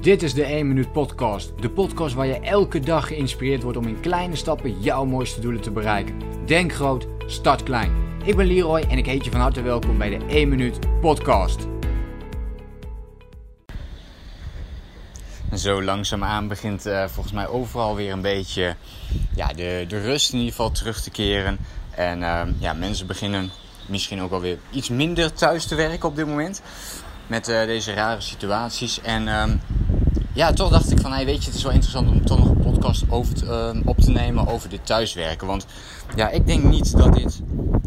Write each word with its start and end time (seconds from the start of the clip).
Dit 0.00 0.22
is 0.22 0.34
de 0.34 0.44
1 0.44 0.68
Minuut 0.68 0.92
Podcast. 0.92 1.52
De 1.60 1.70
podcast 1.70 2.14
waar 2.14 2.26
je 2.26 2.40
elke 2.40 2.80
dag 2.80 3.06
geïnspireerd 3.06 3.62
wordt 3.62 3.78
om 3.78 3.86
in 3.86 4.00
kleine 4.00 4.36
stappen 4.36 4.80
jouw 4.80 5.04
mooiste 5.04 5.40
doelen 5.40 5.60
te 5.60 5.70
bereiken. 5.70 6.14
Denk 6.46 6.72
groot, 6.72 7.06
start 7.26 7.62
klein. 7.62 7.92
Ik 8.24 8.36
ben 8.36 8.46
Leroy 8.46 8.80
en 8.80 8.98
ik 8.98 9.06
heet 9.06 9.24
je 9.24 9.30
van 9.30 9.40
harte 9.40 9.62
welkom 9.62 9.98
bij 9.98 10.18
de 10.18 10.24
1 10.26 10.48
Minuut 10.48 11.00
Podcast. 11.00 11.66
Zo 15.54 15.82
langzaamaan 15.82 16.48
begint 16.48 16.86
uh, 16.86 17.04
volgens 17.06 17.34
mij 17.34 17.48
overal 17.48 17.96
weer 17.96 18.12
een 18.12 18.22
beetje 18.22 18.76
ja, 19.34 19.46
de, 19.46 19.84
de 19.88 20.00
rust 20.00 20.32
in 20.32 20.38
ieder 20.38 20.54
geval 20.54 20.70
terug 20.70 21.00
te 21.02 21.10
keren. 21.10 21.58
En 21.90 22.20
uh, 22.20 22.42
ja, 22.58 22.72
mensen 22.72 23.06
beginnen 23.06 23.50
misschien 23.86 24.22
ook 24.22 24.32
alweer 24.32 24.58
iets 24.70 24.88
minder 24.88 25.32
thuis 25.32 25.66
te 25.66 25.74
werken 25.74 26.08
op 26.08 26.16
dit 26.16 26.26
moment. 26.26 26.62
Met 27.26 27.48
uh, 27.48 27.64
deze 27.64 27.92
rare 27.92 28.20
situaties. 28.20 29.00
En 29.00 29.26
uh, 29.26 29.44
ja, 30.32 30.52
toch 30.52 30.70
dacht 30.70 30.90
ik 30.90 31.00
van, 31.00 31.12
hey, 31.12 31.24
weet 31.24 31.40
je, 31.40 31.46
het 31.46 31.54
is 31.54 31.62
wel 31.62 31.72
interessant 31.72 32.08
om 32.08 32.24
toch 32.24 32.38
nog 32.38 32.48
een 32.48 32.60
podcast 32.60 33.04
over 33.08 33.44
uh, 33.44 33.80
op 33.84 33.98
te 33.98 34.10
nemen 34.10 34.48
over 34.48 34.68
dit 34.68 34.86
thuiswerken. 34.86 35.46
Want 35.46 35.66
ja, 36.16 36.28
ik 36.28 36.46
denk 36.46 36.64
niet 36.64 36.96
dat 36.96 37.12
dit 37.12 37.40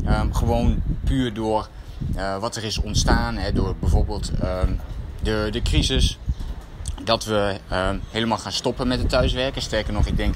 um, 0.07 0.33
gewoon 0.33 0.81
puur 1.03 1.33
door 1.33 1.67
uh, 2.15 2.37
wat 2.37 2.55
er 2.55 2.63
is 2.63 2.81
ontstaan, 2.81 3.37
hè, 3.37 3.51
door 3.51 3.75
bijvoorbeeld 3.79 4.31
um, 4.43 4.79
de, 5.21 5.47
de 5.51 5.61
crisis, 5.61 6.17
dat 7.03 7.25
we 7.25 7.57
helemaal 8.11 8.37
gaan 8.37 8.51
stoppen 8.51 8.87
met 8.87 8.99
het 8.99 9.09
thuiswerken. 9.09 9.61
Sterker 9.61 9.93
nog, 9.93 10.05
ik 10.05 10.17
denk 10.17 10.35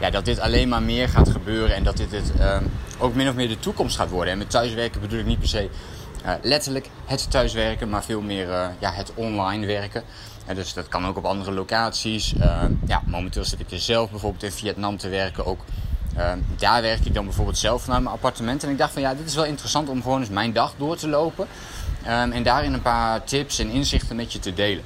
ja, 0.00 0.10
dat 0.10 0.24
dit 0.24 0.40
alleen 0.40 0.68
maar 0.68 0.82
meer 0.82 1.08
gaat 1.08 1.28
gebeuren 1.28 1.76
en 1.76 1.84
dat 1.84 1.96
dit 1.96 2.10
het, 2.10 2.32
ook 2.98 3.14
min 3.14 3.28
of 3.28 3.34
meer 3.34 3.48
de 3.48 3.58
toekomst 3.58 3.96
gaat 3.96 4.10
worden. 4.10 4.32
En 4.32 4.38
met 4.38 4.50
thuiswerken 4.50 5.00
bedoel 5.00 5.18
ik 5.18 5.26
niet 5.26 5.38
per 5.38 5.48
se 5.48 5.68
uh, 6.24 6.32
letterlijk 6.42 6.88
het 7.04 7.30
thuiswerken, 7.30 7.88
maar 7.88 8.04
veel 8.04 8.20
meer 8.20 8.48
uh, 8.48 8.66
ja, 8.78 8.92
het 8.92 9.12
online 9.14 9.66
werken. 9.66 10.02
Uh, 10.48 10.54
dus 10.54 10.72
dat 10.72 10.88
kan 10.88 11.06
ook 11.06 11.16
op 11.16 11.24
andere 11.24 11.52
locaties. 11.52 12.34
ja, 12.86 13.02
momenteel 13.06 13.44
zit 13.44 13.60
ik 13.60 13.66
zelf 13.70 14.10
bijvoorbeeld 14.10 14.42
in 14.42 14.52
Vietnam 14.52 14.96
te 14.96 15.08
werken. 15.08 15.46
Ook 15.46 15.60
daar 16.56 16.82
werk 16.82 17.04
ik 17.04 17.14
dan 17.14 17.24
bijvoorbeeld 17.24 17.58
zelf 17.58 17.82
vanuit 17.82 18.02
mijn 18.02 18.14
appartement. 18.14 18.64
En 18.64 18.70
ik 18.70 18.78
dacht 18.78 18.92
van 18.92 19.02
ja, 19.02 19.14
dit 19.14 19.26
is 19.26 19.34
wel 19.34 19.44
interessant 19.44 19.88
om 19.88 20.02
gewoon 20.02 20.20
eens 20.20 20.28
mijn 20.28 20.52
dag 20.52 20.74
door 20.76 20.96
te 20.96 21.08
lopen. 21.08 21.46
Um, 22.06 22.32
en 22.32 22.42
daarin 22.42 22.72
een 22.72 22.82
paar 22.82 23.24
tips 23.24 23.58
en 23.58 23.70
inzichten 23.70 24.16
met 24.16 24.32
je 24.32 24.38
te 24.38 24.54
delen. 24.54 24.84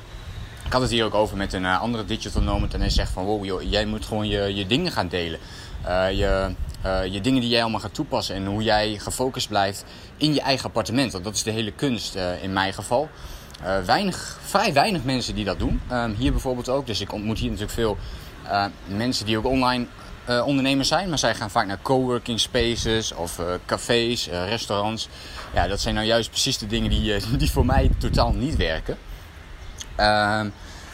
Ik 0.73 0.79
had 0.79 0.87
het 0.87 0.97
hier 0.97 1.05
ook 1.05 1.15
over 1.15 1.37
met 1.37 1.53
een 1.53 1.67
andere 1.67 2.05
digital 2.05 2.43
nomad. 2.43 2.75
En 2.75 2.81
hij 2.81 2.91
zegt 2.91 3.11
van 3.11 3.25
wow, 3.25 3.45
joh, 3.45 3.63
jij 3.63 3.87
moet 3.87 4.05
gewoon 4.05 4.29
je, 4.29 4.55
je 4.55 4.67
dingen 4.67 4.93
gaan 4.93 5.09
delen. 5.09 5.39
je, 6.17 6.55
uh, 6.87 7.07
je 7.07 7.21
dingen 7.21 7.41
die 7.41 7.51
jij 7.51 7.63
allemaal 7.63 7.81
gaat 7.81 7.95
toepassen 7.95 8.35
en 8.35 8.47
hoe 8.47 8.63
jij 8.63 8.99
gefocust 8.99 9.49
blijft 9.49 9.85
in 10.17 10.35
je 10.35 10.41
eigen 10.41 10.65
appartement. 10.65 11.13
Want 11.13 11.25
dat 11.25 11.35
is 11.35 11.43
de 11.43 11.51
hele 11.51 11.73
kunst 11.73 12.17
uh, 12.17 12.43
in 12.43 12.53
mijn 12.53 12.73
geval. 12.73 13.09
Uh, 13.63 13.79
weinig, 13.79 14.39
vrij 14.43 14.73
weinig 14.73 15.05
mensen 15.05 15.35
die 15.35 15.45
dat 15.45 15.59
doen. 15.59 15.81
Um, 15.93 16.15
hier 16.15 16.31
bijvoorbeeld 16.31 16.69
ook. 16.69 16.87
Dus 16.87 17.01
ik 17.01 17.13
ontmoet 17.13 17.39
hier 17.39 17.51
natuurlijk 17.51 17.75
veel 17.75 17.97
mensen 18.87 19.27
die 19.27 19.39
ook 19.39 19.47
online 19.47 19.87
ondernemers 20.45 20.89
zijn. 20.89 21.09
Maar 21.09 21.19
zij 21.19 21.35
gaan 21.35 21.51
vaak 21.51 21.67
naar 21.67 21.83
coworking 21.83 22.41
spaces 22.41 23.13
of 23.15 23.41
cafés, 23.67 24.29
restaurants. 24.29 25.09
Ja, 25.55 25.67
dat 25.67 25.81
zijn 25.81 25.95
nou 25.95 26.07
juist 26.07 26.31
precies 26.31 26.59
de 26.59 26.67
dingen 26.67 26.91
die, 26.91 27.17
die 27.39 27.51
voor 27.51 27.67
mij 27.67 27.91
totaal 27.99 28.33
niet 28.33 28.57
werken. 28.57 28.97
Ehm, 29.97 30.49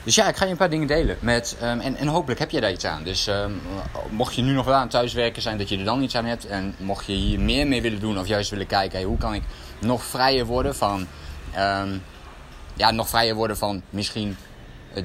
dus 0.04 0.14
ja, 0.14 0.28
ik 0.28 0.36
ga 0.36 0.44
je 0.44 0.50
een 0.50 0.56
paar 0.56 0.70
dingen 0.70 0.86
delen. 0.86 1.16
Met, 1.20 1.56
um, 1.62 1.80
en, 1.80 1.96
en 1.96 2.06
hopelijk 2.06 2.41
heb 2.41 2.50
je 2.50 2.60
daar 2.60 2.72
iets 2.72 2.84
aan. 2.84 3.02
Dus 3.02 3.27
um, 3.27 3.60
mocht 4.10 4.34
je 4.34 4.42
nu 4.42 4.52
nog 4.52 4.64
wel 4.64 4.74
aan 4.74 4.88
thuiswerken 4.88 5.42
zijn, 5.42 5.58
dat 5.58 5.68
je 5.68 5.78
er 5.78 5.84
dan 5.84 6.02
iets 6.02 6.16
aan 6.16 6.24
hebt. 6.24 6.46
En 6.46 6.74
mocht 6.78 7.06
je 7.06 7.12
hier 7.12 7.41
meer 7.41 7.66
mee 7.66 7.82
willen 7.82 8.00
doen 8.00 8.19
of 8.19 8.26
juist 8.26 8.50
willen 8.50 8.66
kijken, 8.66 9.02
hoe 9.02 9.19
kan 9.19 9.34
ik 9.34 9.42
nog 9.78 10.04
vrijer 10.04 10.46
worden 10.46 10.74
van... 10.74 11.06
Ja, 12.74 12.91
nog 12.91 13.08
vrijer 13.08 13.34
worden 13.34 13.56
van 13.56 13.82
misschien 13.91 14.36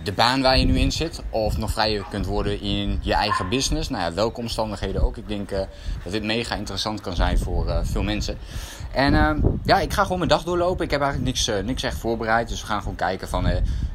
de 0.04 0.12
baan 0.12 0.42
waar 0.42 0.60
je 0.60 0.66
nu 0.66 0.80
in 0.80 0.92
zit. 0.92 1.22
Of 1.30 1.58
nog 1.58 1.72
vrijer 1.72 2.06
kunt 2.10 2.26
worden 2.26 2.62
in 2.62 3.00
je 3.02 3.14
eigen 3.14 3.50
business. 3.50 3.90
Nou 3.90 4.04
ja, 4.04 4.14
welke 4.14 4.40
omstandigheden 4.40 5.04
ook. 5.04 5.18
Ik 5.18 5.28
denk 5.28 5.52
uh, 5.52 5.60
dat 6.04 6.12
dit 6.12 6.24
mega 6.24 6.56
interessant 6.56 7.02
kan 7.02 7.16
zijn 7.16 7.38
voor 7.38 7.68
uh, 7.68 7.80
veel 7.84 8.04
mensen. 8.04 8.38
En 8.92 9.14
uh, 9.14 9.32
ja, 9.64 9.80
ik 9.80 9.94
ga 9.94 10.02
gewoon 10.02 10.18
mijn 10.18 10.30
dag 10.30 10.44
doorlopen. 10.44 10.86
Ik 10.86 10.92
heb 10.92 11.02
eigenlijk 11.02 11.32
niks, 11.32 11.48
uh, 11.48 11.60
niks 11.66 11.84
echt 11.84 11.98
voorbereid. 11.98 12.50
Dus 12.50 12.62
we 12.62 12.68
gaan 12.68 12.80
gewoon 12.80 12.96
kijken 12.96 13.28
van, 13.28 13.48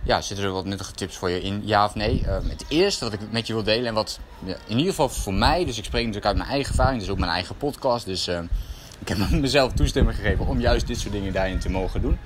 ja, 0.04 0.20
zitten 0.20 0.46
er 0.46 0.52
wat 0.52 0.64
nuttige 0.64 0.92
tips 0.92 1.16
voor 1.16 1.30
je 1.30 1.42
in? 1.42 1.62
Ja 1.64 1.84
of 1.84 1.94
nee? 1.94 2.22
het 2.26 2.64
eerste 2.68 3.04
wat 3.04 3.12
ik 3.12 3.20
met 3.30 3.46
je 3.46 3.52
wil 3.52 3.62
delen 3.62 3.86
en 3.86 3.94
wat 3.94 4.20
in 4.44 4.76
ieder 4.76 4.90
geval 4.90 5.08
voor 5.08 5.34
mij, 5.34 5.64
dus 5.64 5.78
ik 5.78 5.84
spreek 5.84 6.06
natuurlijk 6.06 6.26
uit 6.26 6.36
mijn 6.36 6.48
eigen 6.48 6.70
ervaring. 6.70 7.00
Dus 7.00 7.10
ook 7.10 7.18
mijn 7.18 7.30
eigen 7.30 7.56
podcast. 7.56 8.06
Dus 8.06 8.28
ik 8.98 9.08
heb 9.08 9.30
mezelf 9.40 9.72
toestemming 9.72 10.16
gegeven 10.16 10.46
om 10.46 10.60
juist 10.60 10.86
dit 10.86 10.98
soort 10.98 11.12
dingen 11.12 11.32
daarin 11.32 11.58
te 11.58 11.70
mogen 11.70 12.00
doen. 12.00 12.18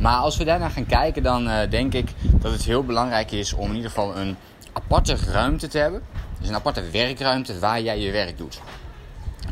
Maar 0.00 0.16
als 0.16 0.36
we 0.36 0.44
daarna 0.44 0.68
gaan 0.68 0.86
kijken, 0.86 1.22
dan 1.22 1.48
denk 1.70 1.94
ik 1.94 2.14
dat 2.32 2.52
het 2.52 2.64
heel 2.64 2.84
belangrijk 2.84 3.30
is 3.30 3.52
om 3.52 3.68
in 3.68 3.74
ieder 3.74 3.90
geval 3.90 4.16
een 4.16 4.36
aparte 4.72 5.16
ruimte 5.30 5.68
te 5.68 5.78
hebben. 5.78 6.02
Dus 6.38 6.48
een 6.48 6.54
aparte 6.54 6.90
werkruimte 6.90 7.58
waar 7.58 7.80
jij 7.82 7.98
je 7.98 8.10
werk 8.10 8.38
doet. 8.38 8.60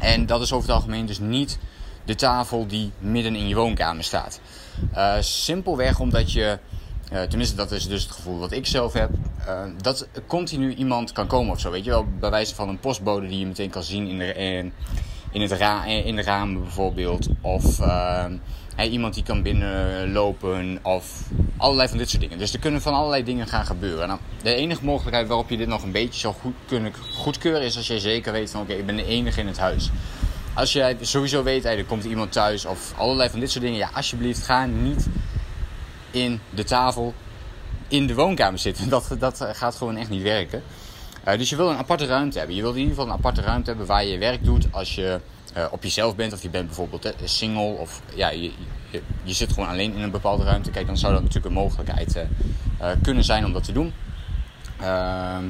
En 0.01 0.27
dat 0.27 0.41
is 0.41 0.53
over 0.53 0.69
het 0.69 0.77
algemeen 0.77 1.07
dus 1.07 1.19
niet 1.19 1.59
de 2.05 2.15
tafel 2.15 2.67
die 2.67 2.93
midden 2.99 3.35
in 3.37 3.49
je 3.49 3.55
woonkamer 3.55 4.05
staat. 4.05 4.41
Uh, 4.95 5.15
simpelweg 5.21 6.01
omdat 6.01 6.33
je, 6.33 6.59
uh, 7.13 7.23
tenminste 7.23 7.57
dat 7.57 7.73
is 7.73 7.89
dus 7.89 8.03
het 8.03 8.13
gevoel 8.13 8.39
wat 8.39 8.53
ik 8.53 8.67
zelf 8.67 8.93
heb, 8.93 9.11
uh, 9.49 9.63
dat 9.81 10.09
continu 10.27 10.75
iemand 10.75 11.13
kan 11.13 11.27
komen 11.27 11.53
of 11.53 11.61
zo. 11.61 11.71
Weet 11.71 11.85
je 11.85 11.91
wel, 11.91 12.07
bij 12.21 12.31
wijze 12.31 12.55
van 12.55 12.69
een 12.69 12.81
postbode 12.81 13.27
die 13.27 13.39
je 13.39 13.47
meteen 13.47 13.71
kan 13.71 13.83
zien 13.83 14.07
in 14.07 14.19
de, 14.19 14.33
in, 14.33 14.73
in 15.31 15.41
het 15.41 15.53
ra 15.53 15.85
in 15.85 16.17
de 16.17 16.23
ramen 16.23 16.63
bijvoorbeeld. 16.63 17.29
Of 17.41 17.81
iemand 18.85 19.15
die 19.15 19.23
kan 19.23 19.43
binnenlopen 19.43 20.79
of 20.83 21.23
allerlei 21.57 21.89
van 21.89 21.99
dit 21.99 22.09
soort 22.11 22.23
dingen. 22.23 22.39
Dus 22.39 22.53
er 22.53 22.59
kunnen 22.59 22.83
van 22.83 22.95
allerlei 22.95 23.25
dingen 23.25 23.47
gaan 23.47 23.67
gebeuren. 23.67 24.09
Nou, 24.09 24.21
de 24.43 24.55
enige 24.55 24.85
mogelijkheid 24.85 25.29
waarop 25.29 25.51
je 25.51 25.57
dit 25.57 25.69
nog 25.69 25.83
een 25.83 25.93
beetje 25.93 26.21
zou 26.21 26.35
goed 26.35 26.55
kunnen 26.67 26.93
goedkeuren 27.15 27.63
is 27.63 27.77
als 27.77 27.87
je 27.87 28.01
zeker 28.01 28.33
weet 28.33 28.51
van 28.51 28.61
oké, 28.61 28.73
ik 28.73 28.87
ben 28.87 28.97
de 28.97 29.07
enige 29.07 29.41
in 29.41 29.47
het 29.47 29.59
huis 29.59 29.91
als 30.57 30.73
jij 30.73 30.97
sowieso 31.01 31.43
weet, 31.43 31.63
hey, 31.63 31.79
er 31.79 31.85
komt 31.85 32.05
iemand 32.05 32.33
thuis 32.33 32.65
of 32.65 32.93
allerlei 32.97 33.31
van 33.31 33.41
dit 33.41 33.51
soort 33.51 33.65
dingen. 33.65 33.79
Ja, 33.79 33.91
alsjeblieft, 33.95 34.43
ga 34.43 34.67
niet 34.67 35.07
in 36.11 36.41
de 36.51 36.65
tafel 36.65 37.15
in 37.89 38.07
de 38.07 38.15
woonkamer 38.15 38.59
zitten. 38.59 38.89
Dat, 38.97 39.17
dat 39.19 39.47
gaat 39.53 39.75
gewoon 39.75 39.97
echt 39.97 40.11
niet 40.11 40.23
werken. 40.23 40.63
Uh, 41.29 41.39
dus 41.39 41.51
je 41.51 41.57
wil 41.57 41.71
een 41.71 41.77
aparte 41.77 42.07
ruimte 42.07 42.39
hebben. 42.39 42.57
Je 42.57 42.63
wil 42.63 42.73
in 42.73 42.79
ieder 42.79 42.95
geval 42.95 43.09
een 43.11 43.17
aparte 43.17 43.41
ruimte 43.41 43.69
hebben 43.69 43.87
waar 43.87 44.05
je 44.05 44.19
werk 44.19 44.45
doet 44.45 44.67
als 44.71 44.95
je 44.95 45.21
uh, 45.57 45.67
op 45.71 45.83
jezelf 45.83 46.17
bent. 46.17 46.33
Of 46.33 46.43
je 46.43 46.51
bent 46.51 46.67
bijvoorbeeld 46.67 47.07
uh, 47.07 47.13
single. 47.25 47.79
Of 47.79 48.03
ja, 48.15 48.31
je, 48.31 48.53
je, 49.23 49.33
zit 49.33 49.53
gewoon 49.53 49.69
alleen 49.69 49.95
in 49.95 50.03
een 50.03 50.11
bepaalde 50.11 50.45
ruimte. 50.45 50.71
Kijk, 50.71 50.87
dan 50.87 50.97
zou 50.97 51.13
dat 51.13 51.23
natuurlijk 51.23 51.55
een 51.55 51.63
mogelijkheid 51.63 52.27
kunnen 53.03 53.25
zijn 53.25 53.45
om 53.45 53.53
dat 53.53 53.65
te 53.65 53.73
doen. 53.73 53.93
Ehm, 54.81 55.49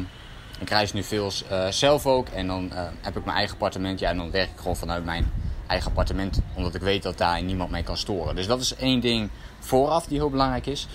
ik 0.59 0.71
reis 0.71 0.93
nu 0.93 1.03
veel 1.03 1.31
zelf 1.71 2.06
ook 2.06 2.28
en 2.28 2.47
dan 2.47 2.71
heb 3.00 3.16
ik 3.16 3.25
mijn 3.25 3.37
eigen 3.37 3.55
appartement. 3.55 3.99
Ja, 3.99 4.11
en 4.11 4.16
dan 4.16 4.31
werk 4.31 4.50
ik 4.50 4.59
gewoon 4.59 4.77
vanuit 4.77 5.05
mijn 5.05 5.33
eigen 5.66 5.89
appartement, 5.89 6.41
omdat 6.55 6.75
ik 6.75 6.81
weet 6.81 7.03
dat 7.03 7.19
daar 7.19 7.43
niemand 7.43 7.71
mee 7.71 7.83
kan 7.83 7.97
storen. 7.97 8.34
Dus 8.34 8.47
dat 8.47 8.61
is 8.61 8.75
één 8.75 9.00
ding 9.00 9.31
vooraf 9.59 10.06
die 10.06 10.19
heel 10.19 10.31
belangrijk 10.31 10.66
is. 10.66 10.87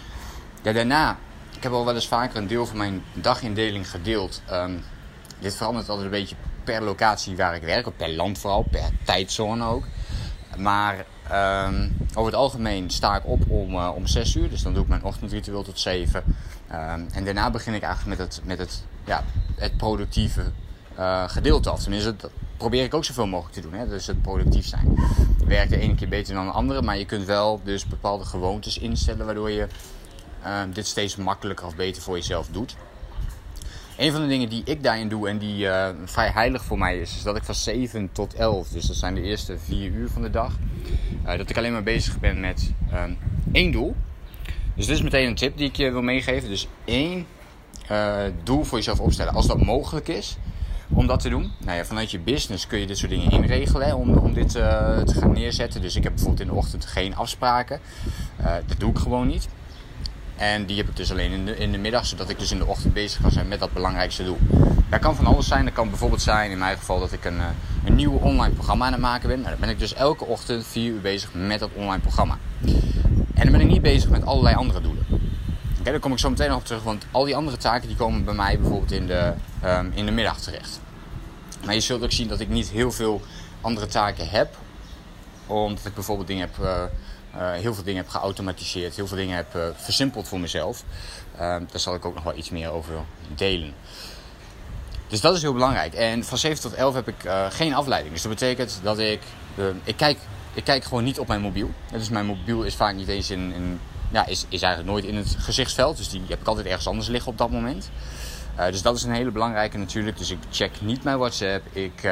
Ja, 0.64 0.72
daarna, 0.72 1.18
ik 1.56 1.64
heb 1.64 1.72
al 1.72 1.86
wel 1.86 1.96
eens 1.96 2.08
vaker 2.08 2.38
een 2.38 2.48
deel 2.48 2.66
van 2.66 2.78
mijn 2.78 3.04
dagindeling 3.14 3.90
gedeeld. 3.90 4.42
Um, 4.52 4.84
dit 5.40 5.56
verandert 5.56 5.90
altijd 5.90 6.06
een 6.06 6.20
beetje 6.20 6.36
per 6.72 6.84
locatie 6.84 7.36
waar 7.36 7.56
ik 7.56 7.62
werk, 7.62 7.98
per 7.98 8.10
land 8.10 8.38
vooral, 8.38 8.64
per 8.72 8.90
tijdzone 9.04 9.66
ook. 9.66 9.84
Maar 10.58 11.06
um, 11.68 11.98
over 12.10 12.32
het 12.32 12.42
algemeen 12.42 12.90
sta 12.90 13.16
ik 13.16 13.26
op 13.26 13.50
om, 13.50 13.76
uh, 13.76 13.92
om 13.96 14.08
6 14.08 14.36
uur, 14.36 14.50
dus 14.50 14.62
dan 14.62 14.74
doe 14.74 14.84
ik 14.84 14.90
mijn 14.90 15.04
ochtendritueel 15.04 15.64
tot 15.64 15.80
7. 15.80 16.24
Um, 16.72 17.08
en 17.14 17.26
daarna 17.26 17.50
begin 17.50 17.74
ik 17.74 17.82
eigenlijk 17.82 18.20
met 18.20 18.28
het, 18.28 18.46
met 18.46 18.58
het 18.58 18.84
ja, 19.06 19.24
het 19.56 19.78
productieve 19.78 20.52
uh, 21.00 21.30
gedeelte 21.30 21.70
af. 21.70 21.82
Tenminste, 21.82 22.16
dat 22.16 22.32
probeer 22.58 22.84
ik 22.84 22.94
ook 22.94 23.06
zoveel 23.06 23.28
mogelijk 23.28 23.56
te 23.56 23.62
doen. 23.62 23.74
Hè? 23.74 23.88
Dus 23.88 24.08
het 24.08 24.22
productief 24.22 24.66
zijn. 24.66 24.96
Werkt 25.46 25.70
de 25.70 25.78
ene 25.78 25.96
keer 25.96 26.10
beter 26.10 26.34
dan 26.34 26.46
de 26.46 26.52
andere, 26.52 26.82
maar 26.82 26.98
je 26.98 27.06
kunt 27.06 27.26
wel 27.26 27.62
dus 27.64 27.86
bepaalde 27.86 28.26
gewoontes 28.26 28.78
instellen 28.78 29.26
waardoor 29.26 29.52
je 29.52 29.68
uh, 30.46 30.62
dit 30.74 30.88
steeds 30.88 31.16
makkelijker 31.16 31.66
of 31.66 31.76
beter 31.76 32.02
voor 32.02 32.16
jezelf 32.16 32.48
doet. 32.52 32.76
Een 33.98 34.12
van 34.12 34.22
de 34.22 34.28
dingen 34.28 34.50
die 34.50 34.62
ik 34.66 34.84
daarin 34.84 35.10
doe 35.10 35.30
en 35.30 35.38
die 35.38 35.66
uh, 35.66 35.88
vrij 36.06 36.30
heilig 36.30 36.64
voor 36.64 36.78
mij 36.78 37.00
is, 37.00 37.16
is 37.16 37.24
dat 37.24 37.36
ik 37.36 37.44
van 37.44 37.56
7 37.56 38.10
tot 38.12 38.34
11, 38.34 38.68
dus 38.68 38.86
dat 38.86 38.96
zijn 38.96 39.16
de 39.16 39.22
eerste 39.22 39.58
4 39.58 39.92
uur 39.92 40.10
van 40.10 40.22
de 40.22 40.30
dag, 40.30 40.54
uh, 41.26 41.38
dat 41.38 41.50
ik 41.50 41.58
alleen 41.58 41.72
maar 41.72 41.84
bezig 41.84 42.20
ben 42.20 42.40
met 42.40 42.72
um, 42.94 43.18
één 43.52 43.72
doel. 43.72 43.96
Dus 44.76 44.86
dit 44.86 44.96
is 44.96 45.02
meteen 45.02 45.28
een 45.28 45.36
tip 45.36 45.58
die 45.58 45.68
ik 45.68 45.76
je 45.76 45.92
wil 45.92 46.02
meegeven. 46.02 46.50
Dus 46.50 46.68
één 46.86 47.26
uh, 47.92 48.16
doel 48.44 48.64
voor 48.64 48.78
jezelf 48.78 49.00
opstellen. 49.00 49.34
Als 49.34 49.48
dat 49.48 49.62
mogelijk 49.62 50.08
is 50.08 50.38
om 50.90 51.08
dat 51.08 51.20
te 51.20 51.30
doen. 51.30 51.52
Nou 51.66 51.78
ja, 51.78 51.86
vanuit 51.86 52.12
je 52.12 52.20
business 52.20 52.68
kun 52.68 52.80
je 52.80 52.88
dit 52.88 52.98
soort 52.98 53.12
dingen 53.12 53.32
inregelen 53.32 53.96
om, 53.96 54.18
om 54.18 54.34
dit 54.34 54.50
te 54.50 55.14
gaan 55.20 55.32
neerzetten. 55.32 55.82
Dus 55.82 55.96
ik 55.96 56.04
heb 56.04 56.14
bijvoorbeeld 56.14 56.48
in 56.48 56.54
de 56.54 56.60
ochtend 56.60 56.86
geen 56.86 57.16
afspraken. 57.16 57.80
Dat 58.68 58.80
doe 58.80 58.92
ik 58.92 58.98
gewoon 58.98 59.28
niet. 59.28 59.48
En 60.36 60.66
die 60.66 60.78
heb 60.78 60.88
ik 60.90 60.96
dus 60.96 61.12
alleen 61.12 61.32
in 61.32 61.46
de, 61.46 61.58
in 61.58 61.72
de 61.72 61.78
middag, 61.78 62.06
zodat 62.06 62.30
ik 62.30 62.40
dus 62.40 62.52
in 62.52 62.58
de 62.58 62.66
ochtend 62.66 62.94
bezig 62.94 63.22
kan 63.22 63.32
zijn 63.32 63.48
met 63.48 63.60
dat 63.60 63.74
belangrijkste 63.74 64.24
doel. 64.24 64.38
Dat 64.90 65.00
kan 65.00 65.16
van 65.16 65.26
alles 65.26 65.48
zijn. 65.48 65.66
Dat 65.66 65.74
kan 65.74 65.90
bijvoorbeeld 65.90 66.22
zijn, 66.22 66.52
in 66.52 66.58
mijn 66.58 66.78
geval, 66.78 67.00
dat 67.00 67.12
ik 67.12 67.26
een, 67.26 67.40
een 67.86 67.96
nieuw 67.96 68.14
online 68.14 68.54
programma 68.54 68.86
aan 68.86 68.92
het 68.92 69.02
maken 69.02 69.28
ben. 69.28 69.38
Nou, 69.38 69.50
dan 69.50 69.60
ben 69.60 69.70
ik 69.70 69.80
dus 69.80 69.94
elke 69.94 70.26
ochtend 70.26 70.66
4 70.68 70.92
uur 70.92 71.02
bezig 71.02 71.30
met 71.34 71.60
dat 71.60 71.70
online 71.76 72.02
programma. 72.02 72.38
En 73.34 73.44
dan 73.44 73.52
ben 73.52 73.62
ik 73.62 73.68
niet 73.68 73.82
bezig 73.82 74.10
met 74.10 74.26
allerlei 74.26 74.56
andere 74.56 74.82
doelen. 74.82 75.06
Oké, 75.80 75.92
daar 75.92 76.00
kom 76.00 76.12
ik 76.12 76.20
zo 76.20 76.30
meteen 76.30 76.50
nog 76.50 76.58
op 76.58 76.66
terug, 76.66 76.84
want 76.84 77.06
al 77.12 77.24
die 77.24 77.36
andere 77.36 77.58
taken 77.58 77.88
die 77.88 77.98
komen 77.98 78.24
bij 78.24 78.34
mij 78.34 78.60
bijvoorbeeld 78.60 78.92
in 78.92 79.08
de, 79.08 79.34
ehm, 79.62 79.90
in 79.94 80.06
de 80.06 80.12
middag 80.12 80.40
terecht. 80.40 80.80
Maar 81.66 81.74
je 81.74 81.80
zult 81.80 82.04
ook 82.04 82.12
zien 82.12 82.28
dat 82.28 82.40
ik 82.40 82.50
niet 82.50 82.70
heel 82.70 82.92
veel 82.92 83.22
andere 83.62 83.88
taken 83.88 84.30
heb, 84.30 84.58
omdat 85.48 85.86
ik 85.86 85.94
bijvoorbeeld 85.94 86.28
dingen 86.28 86.50
heb, 86.52 86.66
uh, 86.66 86.84
uh, 87.36 87.52
heel 87.52 87.74
veel 87.74 87.84
dingen 87.84 88.02
heb 88.02 88.12
geautomatiseerd, 88.12 88.96
heel 88.96 89.08
veel 89.08 89.18
dingen 89.18 89.36
heb 89.36 89.56
uh, 89.56 89.64
versimpeld 89.76 90.28
voor 90.28 90.40
mezelf. 90.40 90.84
Ehm, 91.38 91.64
daar 91.72 91.80
zal 91.80 91.96
ik 91.96 92.06
ook 92.06 92.14
nog 92.14 92.24
wel 92.24 92.38
iets 92.38 92.50
meer 92.50 92.70
over 92.70 92.94
delen. 93.36 93.74
Dus 95.08 95.22
dat 95.22 95.36
is 95.36 95.42
heel 95.42 95.54
belangrijk. 95.54 95.94
En 95.94 96.24
van 96.24 96.38
7 96.38 96.62
tot 96.62 96.74
11 96.74 96.94
heb 96.94 97.08
ik 97.08 97.32
geen 97.50 97.74
afleiding. 97.74 98.14
Dus 98.14 98.22
dat 98.22 98.32
betekent 98.32 98.80
dat 98.84 99.00
ik, 99.00 99.20
ik 99.84 99.98
kijk 99.98 100.18
ik 100.54 100.64
kijk 100.64 100.84
gewoon 100.84 101.04
niet 101.04 101.20
op 101.20 101.28
mijn 101.28 101.42
mobiel. 101.42 101.72
Dus 101.92 102.10
mijn 102.10 102.26
mobiel 102.26 102.64
is 102.64 102.76
vaak 102.76 102.96
niet 102.96 103.08
eens 103.08 103.30
in, 103.30 103.54
in 103.54 103.80
ja, 104.12 104.26
is, 104.26 104.46
is 104.50 104.62
eigenlijk 104.62 104.94
nooit 104.94 105.06
in 105.06 105.16
het 105.16 105.36
gezichtsveld. 105.40 105.98
Dus 105.98 106.10
die 106.10 106.22
heb 106.28 106.40
ik 106.40 106.48
altijd 106.48 106.68
ergens 106.68 106.88
anders 106.88 107.08
liggen 107.08 107.32
op 107.32 107.38
dat 107.38 107.52
moment. 107.52 107.90
Dus 108.70 108.82
dat 108.82 108.96
is 108.96 109.04
een 109.04 109.14
hele 109.14 109.32
belangrijke 109.32 109.78
natuurlijk. 109.78 110.18
Dus 110.18 110.32
ik 110.32 110.38
check 110.52 110.72
niet 110.82 111.04
mijn 111.04 111.18
WhatsApp. 111.18 111.76
Ik 111.76 112.04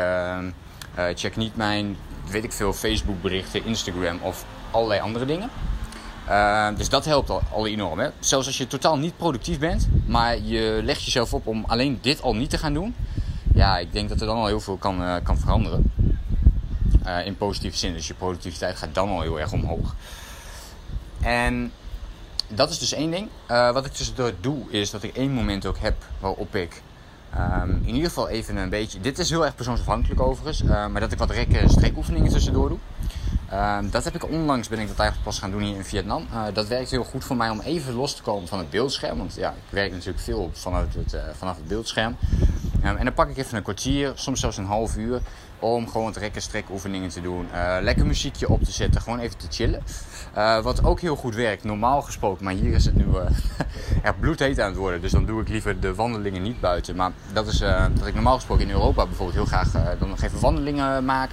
uh, 1.00 1.06
check 1.16 1.36
niet 1.36 1.56
mijn, 1.56 1.98
weet 2.30 2.44
ik 2.44 2.52
veel, 2.52 2.74
Facebook 2.74 3.22
berichten, 3.22 3.66
Instagram 3.66 4.20
of 4.22 4.46
allerlei 4.72 5.02
andere 5.02 5.26
dingen. 5.26 5.50
dus 6.78 6.90
dat 6.90 7.06
helpt 7.06 7.30
al, 7.30 7.68
enorm. 7.68 8.00
Hè? 8.00 8.10
Zelfs 8.20 8.48
als 8.48 8.58
je 8.58 8.68
totaal 8.68 8.98
niet 8.98 9.18
productief 9.18 9.60
bent, 9.60 9.88
maar 10.06 10.40
je 10.40 10.80
legt 10.84 11.04
jezelf 11.04 11.34
op 11.34 11.48
om 11.48 11.64
alleen 11.68 12.00
dit 12.02 12.22
al 12.22 12.36
niet 12.36 12.50
te 12.50 12.58
gaan 12.58 12.74
doen. 12.74 12.96
Ja, 13.54 13.78
ik 13.78 13.94
denk 13.94 14.10
dat 14.10 14.22
er 14.22 14.28
dan 14.28 14.38
al 14.38 14.48
heel 14.48 14.60
veel 14.60 14.78
kan, 14.78 15.22
kan 15.24 15.38
veranderen. 15.38 15.92
in 17.26 17.38
positieve 17.38 17.78
zin. 17.78 17.94
Dus 17.94 18.08
je 18.08 18.14
productiviteit 18.14 18.78
gaat 18.78 18.94
dan 18.96 19.10
al 19.10 19.22
heel 19.22 19.40
erg 19.40 19.52
omhoog. 19.52 19.96
En 21.22 21.72
dat 22.48 22.70
is 22.70 22.80
dus 22.80 22.94
één 22.94 23.12
ding. 23.12 23.30
Wat 23.48 23.86
ik 23.86 23.92
tussendoor 23.92 24.34
doe, 24.42 24.58
is 24.70 24.90
dat 24.90 25.04
ik 25.04 25.16
één 25.16 25.32
moment 25.32 25.66
ook 25.66 25.78
heb 25.78 25.96
waarop 26.20 26.56
ik 26.56 26.82
um, 27.38 27.82
in 27.86 27.94
ieder 27.94 28.10
geval 28.10 28.30
even 28.30 28.58
een 28.58 28.70
beetje. 28.70 29.02
Dit 29.02 29.20
is 29.20 29.30
heel 29.30 29.46
erg 29.46 29.56
persoonsafhankelijk 29.56 30.22
overigens, 30.22 30.64
maar 30.64 31.00
dat 31.00 31.12
ik 31.12 31.18
wat 31.18 31.30
rekken 31.30 31.70
streekoefeningen 31.70 32.32
tussendoor 32.32 32.70
doe. 32.70 32.78
Uh, 33.54 33.78
dat 33.92 34.04
heb 34.04 34.16
ik 34.16 34.30
onlangs 34.30 34.68
ben 34.68 34.80
ik 34.80 34.88
dat 34.88 35.00
eigenlijk 35.00 35.30
pas 35.30 35.40
gaan 35.40 35.52
doen 35.52 35.62
hier 35.62 35.76
in 35.76 35.84
Vietnam. 35.84 36.28
Uh, 36.34 36.44
dat 36.54 36.68
werkt 36.68 36.92
heel 36.92 37.04
goed 37.04 37.24
voor 37.24 37.36
mij 37.36 37.50
om 37.50 37.60
even 37.60 37.94
los 37.94 38.16
te 38.16 38.22
komen 38.22 38.48
van 38.48 38.60
het 38.60 38.70
beeldscherm. 38.70 39.18
Want 39.18 39.36
ja, 39.36 39.50
ik 39.50 39.56
werk 39.70 39.92
natuurlijk 39.92 40.20
veel 40.20 40.50
vanuit 40.54 40.94
het, 40.94 41.16
vanaf 41.38 41.56
het 41.56 41.68
beeldscherm. 41.68 42.18
Um, 42.86 42.96
en 42.96 43.06
dan 43.06 43.14
pak 43.14 43.30
ik 43.30 43.38
even 43.38 43.58
een 43.58 43.64
kwartier, 43.64 44.12
soms 44.16 44.40
zelfs 44.40 44.58
een 44.58 44.66
half 44.66 44.98
uur 44.98 45.22
om 45.60 45.90
gewoon 45.90 46.14
rekken 46.14 46.42
strek 46.42 46.70
oefeningen 46.70 47.10
te 47.10 47.22
doen. 47.22 47.48
Uh, 47.54 47.78
lekker 47.82 48.06
muziekje 48.06 48.50
op 48.50 48.64
te 48.64 48.72
zetten, 48.72 49.02
gewoon 49.02 49.20
even 49.20 49.38
te 49.38 49.48
chillen. 49.50 49.84
Wat 50.64 50.84
ook 50.84 51.00
heel 51.00 51.16
goed 51.16 51.36
werkt, 51.36 51.64
normaal 51.64 52.02
gesproken, 52.02 52.44
maar 52.44 52.54
hier 52.54 52.74
is 52.74 52.86
het 52.86 52.96
nu 52.96 53.06
echt 54.04 54.20
bloedheet 54.20 54.60
aan 54.60 54.70
het 54.70 54.78
worden. 54.78 55.02
Dus 55.02 55.12
dan 55.12 55.26
doe 55.26 55.42
ik 55.42 55.50
liever 55.50 55.80
de 55.80 55.96
wandelingen 55.96 56.42
niet 56.42 56.60
buiten. 56.60 56.96
Maar 56.96 57.12
dat 57.34 57.48
is 57.48 57.60
dat 57.94 58.08
ik 58.08 58.14
normaal 58.14 58.36
gesproken 58.36 58.64
in 58.64 58.72
Europa 58.72 59.06
bijvoorbeeld 59.06 59.38
heel 59.38 59.46
graag 59.46 59.98
dan 60.00 60.10
nog 60.10 60.22
even 60.22 60.40
wandelingen 60.40 61.06
maak. 61.06 61.30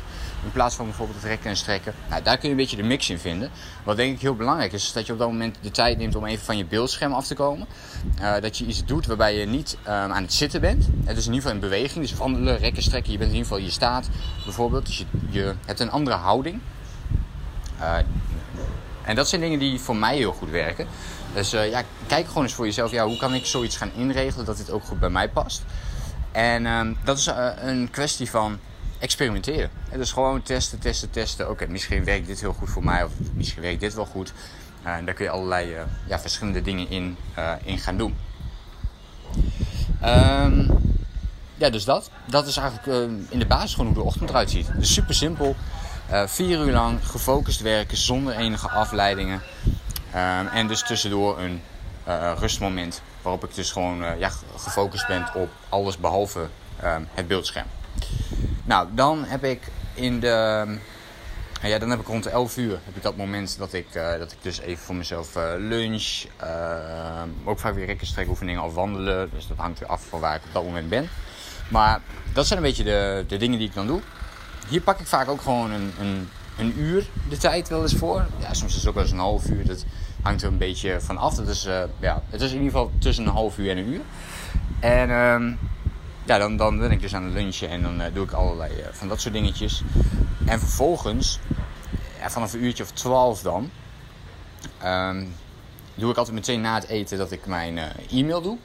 In 0.46 0.52
plaats 0.52 0.74
van 0.74 0.84
bijvoorbeeld 0.84 1.18
het 1.18 1.28
rekken 1.28 1.50
en 1.50 1.56
strekken. 1.56 1.94
Nou, 2.08 2.22
daar 2.22 2.38
kun 2.38 2.48
je 2.48 2.54
een 2.54 2.60
beetje 2.60 2.76
de 2.76 2.82
mix 2.82 3.10
in 3.10 3.18
vinden. 3.18 3.50
Wat 3.84 3.96
denk 3.96 4.14
ik 4.14 4.20
heel 4.20 4.34
belangrijk 4.36 4.72
is, 4.72 4.84
is 4.84 4.92
dat 4.92 5.06
je 5.06 5.12
op 5.12 5.18
dat 5.18 5.28
moment 5.28 5.56
de 5.60 5.70
tijd 5.70 5.98
neemt 5.98 6.14
om 6.14 6.24
even 6.24 6.44
van 6.44 6.56
je 6.56 6.64
beeldscherm 6.64 7.12
af 7.12 7.26
te 7.26 7.34
komen. 7.34 7.66
dat 8.40 8.58
je 8.58 8.64
iets 8.64 8.84
doet 8.84 9.06
waarbij 9.06 9.38
je 9.38 9.46
niet 9.46 9.76
aan 9.84 10.22
het 10.22 10.32
zitten 10.32 10.60
bent. 10.60 10.88
Het 11.04 11.16
is 11.16 11.26
in 11.26 11.32
ieder 11.32 11.48
geval 11.48 11.52
in 11.52 11.60
beweging. 11.60 12.08
Dus 12.08 12.18
wandelen, 12.18 12.58
rekken, 12.58 12.82
strekken. 12.82 13.12
Je 13.12 13.18
bent 13.18 13.30
in 13.30 13.36
ieder 13.36 13.50
geval, 13.52 13.64
je 13.64 13.72
staat 13.72 14.08
bijvoorbeeld. 14.44 14.86
Dus 14.86 14.98
je, 14.98 15.06
je 15.30 15.54
hebt 15.66 15.80
een 15.80 15.90
andere 15.90 16.16
houding. 16.16 16.60
Uh, 17.80 17.96
en 19.02 19.14
dat 19.14 19.28
zijn 19.28 19.40
dingen 19.40 19.58
die 19.58 19.80
voor 19.80 19.96
mij 19.96 20.16
heel 20.16 20.32
goed 20.32 20.50
werken. 20.50 20.86
Dus 21.34 21.54
uh, 21.54 21.70
ja, 21.70 21.82
kijk 22.06 22.26
gewoon 22.26 22.42
eens 22.42 22.54
voor 22.54 22.64
jezelf. 22.64 22.90
Ja, 22.90 23.06
hoe 23.06 23.16
kan 23.16 23.34
ik 23.34 23.46
zoiets 23.46 23.76
gaan 23.76 23.90
inregelen 23.96 24.46
dat 24.46 24.56
dit 24.56 24.70
ook 24.70 24.84
goed 24.84 25.00
bij 25.00 25.10
mij 25.10 25.28
past? 25.28 25.64
En 26.32 26.64
uh, 26.64 26.80
dat 27.04 27.18
is 27.18 27.30
een 27.60 27.90
kwestie 27.90 28.30
van 28.30 28.58
experimenteren. 28.98 29.70
Dus 29.92 30.12
gewoon 30.12 30.42
testen, 30.42 30.78
testen, 30.78 31.10
testen. 31.10 31.50
Oké, 31.50 31.66
misschien 31.66 32.04
werkt 32.04 32.26
dit 32.26 32.40
heel 32.40 32.52
goed 32.52 32.70
voor 32.70 32.84
mij. 32.84 33.04
Of 33.04 33.12
misschien 33.32 33.62
werkt 33.62 33.80
dit 33.80 33.94
wel 33.94 34.06
goed. 34.06 34.32
en 34.82 35.04
daar 35.04 35.14
kun 35.14 35.24
je 35.24 35.30
allerlei 35.30 35.74
ja, 36.06 36.18
verschillende 36.18 36.62
dingen 36.62 36.90
in, 36.90 37.16
in 37.64 37.78
gaan 37.78 37.96
doen. 37.96 38.16
Um, 40.04 40.68
ja, 41.54 41.70
dus 41.70 41.84
dat. 41.84 42.10
Dat 42.24 42.46
is 42.46 42.56
eigenlijk 42.56 43.10
in 43.28 43.38
de 43.38 43.46
basis 43.46 43.70
gewoon 43.74 43.86
hoe 43.86 43.94
de 43.94 44.02
ochtend 44.02 44.30
eruit 44.30 44.50
ziet. 44.50 44.68
Dus 44.78 44.92
super 44.92 45.14
simpel. 45.14 45.56
Vier 46.26 46.60
uur 46.60 46.72
lang 46.72 47.06
gefocust 47.06 47.60
werken 47.60 47.96
zonder 47.96 48.34
enige 48.36 48.68
afleidingen. 48.68 49.42
Um, 50.14 50.46
en 50.46 50.66
dus 50.66 50.82
tussendoor 50.82 51.38
een 51.40 51.60
rustmoment 52.38 53.02
waarop 53.22 53.44
ik 53.44 53.54
dus 53.54 53.70
gewoon 53.70 54.18
ja, 54.18 54.30
gefocust 54.56 55.06
ben 55.06 55.26
op 55.34 55.50
alles 55.68 55.98
behalve 55.98 56.48
um, 56.84 57.08
het 57.14 57.28
beeldscherm. 57.28 57.66
Nou, 58.66 58.88
dan 58.92 59.24
heb 59.24 59.44
ik 59.44 59.60
in 59.94 60.20
de. 60.20 60.78
Ja, 61.62 61.78
dan 61.78 61.90
heb 61.90 62.00
ik 62.00 62.06
rond 62.06 62.22
de 62.22 62.30
11 62.30 62.56
uur 62.56 62.78
heb 62.84 62.96
ik 62.96 63.02
dat 63.02 63.16
moment 63.16 63.58
dat 63.58 63.72
ik, 63.72 63.86
dat 63.92 64.32
ik 64.32 64.38
dus 64.40 64.60
even 64.60 64.84
voor 64.84 64.94
mezelf 64.94 65.34
lunch. 65.58 66.24
Ehm, 66.36 67.28
ook 67.44 67.58
vaak 67.58 67.74
weer 67.74 67.86
rekken 67.86 68.28
oefeningen 68.28 68.62
of 68.62 68.74
wandelen. 68.74 69.30
Dus 69.30 69.46
dat 69.46 69.56
hangt 69.56 69.78
weer 69.78 69.88
af 69.88 70.06
van 70.08 70.20
waar 70.20 70.34
ik 70.34 70.42
op 70.44 70.52
dat 70.52 70.64
moment 70.64 70.88
ben. 70.88 71.08
Maar 71.70 72.00
dat 72.32 72.46
zijn 72.46 72.58
een 72.58 72.64
beetje 72.64 72.84
de, 72.84 73.24
de 73.28 73.36
dingen 73.36 73.58
die 73.58 73.68
ik 73.68 73.74
dan 73.74 73.86
doe. 73.86 74.00
Hier 74.68 74.80
pak 74.80 75.00
ik 75.00 75.06
vaak 75.06 75.28
ook 75.28 75.40
gewoon 75.40 75.70
een, 75.70 75.92
een, 76.00 76.28
een 76.58 76.80
uur 76.80 77.06
de 77.28 77.36
tijd 77.36 77.68
wel 77.68 77.82
eens 77.82 77.94
voor. 77.94 78.26
Ja, 78.38 78.54
soms 78.54 78.72
is 78.72 78.78
het 78.78 78.88
ook 78.88 78.94
wel 78.94 79.02
eens 79.02 79.12
een 79.12 79.18
half 79.18 79.46
uur. 79.46 79.66
Dat 79.66 79.84
hangt 80.22 80.42
er 80.42 80.48
een 80.48 80.58
beetje 80.58 81.00
van 81.00 81.16
af. 81.16 81.34
Dat 81.34 81.48
is, 81.48 81.68
ja, 82.00 82.22
het 82.30 82.40
is 82.40 82.50
in 82.50 82.56
ieder 82.56 82.72
geval 82.72 82.90
tussen 82.98 83.26
een 83.26 83.32
half 83.32 83.58
uur 83.58 83.70
en 83.70 83.76
een 83.76 83.88
uur. 83.88 84.00
En 84.80 85.08
uh, 85.08 85.52
ja, 86.26 86.38
dan, 86.38 86.56
dan 86.56 86.78
ben 86.78 86.90
ik 86.90 87.00
dus 87.00 87.14
aan 87.14 87.24
het 87.24 87.32
lunchen 87.32 87.68
en 87.68 87.82
dan 87.82 88.00
uh, 88.00 88.06
doe 88.12 88.24
ik 88.24 88.32
allerlei 88.32 88.72
uh, 88.78 88.86
van 88.90 89.08
dat 89.08 89.20
soort 89.20 89.34
dingetjes. 89.34 89.82
En 90.44 90.58
vervolgens, 90.58 91.38
ja, 92.18 92.30
vanaf 92.30 92.52
een 92.52 92.64
uurtje 92.64 92.82
of 92.82 92.90
twaalf 92.90 93.42
dan, 93.42 93.70
um, 94.84 95.34
doe 95.94 96.10
ik 96.10 96.16
altijd 96.16 96.36
meteen 96.36 96.60
na 96.60 96.74
het 96.74 96.86
eten 96.86 97.18
dat 97.18 97.32
ik 97.32 97.46
mijn 97.46 97.78
e-mail 98.10 98.42
doe. 98.42 98.58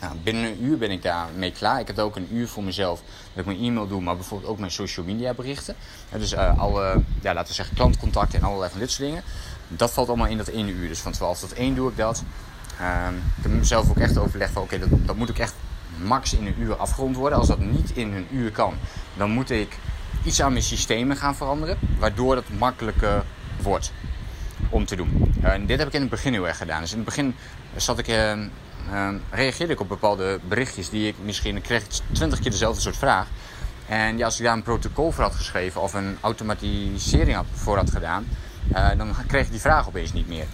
Nou, 0.00 0.16
binnen 0.22 0.44
een 0.44 0.64
uur 0.64 0.78
ben 0.78 0.90
ik 0.90 1.02
daarmee 1.02 1.52
klaar. 1.52 1.80
Ik 1.80 1.86
heb 1.86 1.98
ook 1.98 2.16
een 2.16 2.28
uur 2.36 2.48
voor 2.48 2.62
mezelf 2.62 3.02
dat 3.34 3.38
ik 3.38 3.46
mijn 3.46 3.58
e-mail 3.58 3.88
doe, 3.88 4.00
maar 4.00 4.16
bijvoorbeeld 4.16 4.50
ook 4.50 4.58
mijn 4.58 4.70
social 4.70 5.06
media 5.06 5.34
berichten. 5.34 5.76
Dus 6.10 6.36
alle, 6.36 7.02
ja, 7.20 7.34
laten 7.34 7.48
we 7.48 7.54
zeggen, 7.54 7.76
klantcontacten 7.76 8.38
en 8.38 8.46
allerlei 8.46 8.70
van 8.70 8.80
dit 8.80 8.90
soort 8.90 9.08
dingen. 9.08 9.22
Dat 9.68 9.92
valt 9.92 10.08
allemaal 10.08 10.26
in 10.26 10.36
dat 10.36 10.48
ene 10.48 10.70
uur. 10.70 10.88
Dus 10.88 10.98
van 10.98 11.12
12 11.12 11.40
tot 11.40 11.52
1 11.52 11.74
doe 11.74 11.90
ik 11.90 11.96
dat. 11.96 12.22
Um, 12.80 13.16
ik 13.16 13.42
heb 13.42 13.52
mezelf 13.52 13.90
ook 13.90 13.98
echt 13.98 14.18
overlegd 14.18 14.52
van 14.52 14.62
oké, 14.62 14.78
dat, 14.78 14.88
dat 14.90 15.16
moet 15.16 15.30
ook 15.30 15.38
echt 15.38 15.54
max 16.04 16.34
in 16.34 16.46
een 16.46 16.54
uur 16.58 16.76
afgerond 16.76 17.16
worden. 17.16 17.38
Als 17.38 17.48
dat 17.48 17.58
niet 17.58 17.90
in 17.90 18.12
een 18.12 18.26
uur 18.30 18.50
kan, 18.50 18.74
dan 19.14 19.30
moet 19.30 19.50
ik 19.50 19.78
iets 20.24 20.42
aan 20.42 20.52
mijn 20.52 20.64
systemen 20.64 21.16
gaan 21.16 21.36
veranderen, 21.36 21.78
waardoor 21.98 22.36
het 22.36 22.58
makkelijker 22.58 23.24
wordt 23.62 23.92
om 24.68 24.84
te 24.84 24.96
doen. 24.96 25.34
Uh, 25.44 25.52
dit 25.66 25.78
heb 25.78 25.88
ik 25.88 25.94
in 25.94 26.00
het 26.00 26.10
begin 26.10 26.32
heel 26.32 26.48
erg 26.48 26.56
gedaan. 26.56 26.80
Dus 26.80 26.90
in 26.90 26.96
het 26.96 27.06
begin 27.06 27.34
zat 27.76 27.98
ik, 27.98 28.08
uh, 28.08 28.36
uh, 28.36 29.08
reageerde 29.30 29.72
ik 29.72 29.80
op 29.80 29.88
bepaalde 29.88 30.40
berichtjes 30.48 30.90
die 30.90 31.08
ik 31.08 31.14
misschien 31.22 31.56
ik 31.56 31.62
kreeg 31.62 31.82
twintig 32.12 32.40
keer 32.40 32.50
dezelfde 32.50 32.80
soort 32.80 32.96
vraag. 32.96 33.26
En 33.86 34.18
ja, 34.18 34.24
als 34.24 34.38
ik 34.38 34.44
daar 34.44 34.54
een 34.54 34.62
protocol 34.62 35.10
voor 35.10 35.24
had 35.24 35.34
geschreven 35.34 35.80
of 35.80 35.94
een 35.94 36.16
automatisering 36.20 37.38
voor 37.52 37.76
had 37.76 37.90
gedaan, 37.90 38.26
dan 38.96 39.14
kreeg 39.26 39.44
ik 39.44 39.50
die 39.50 39.60
vraag 39.60 39.88
opeens 39.88 40.12
niet 40.12 40.28
meer. 40.28 40.46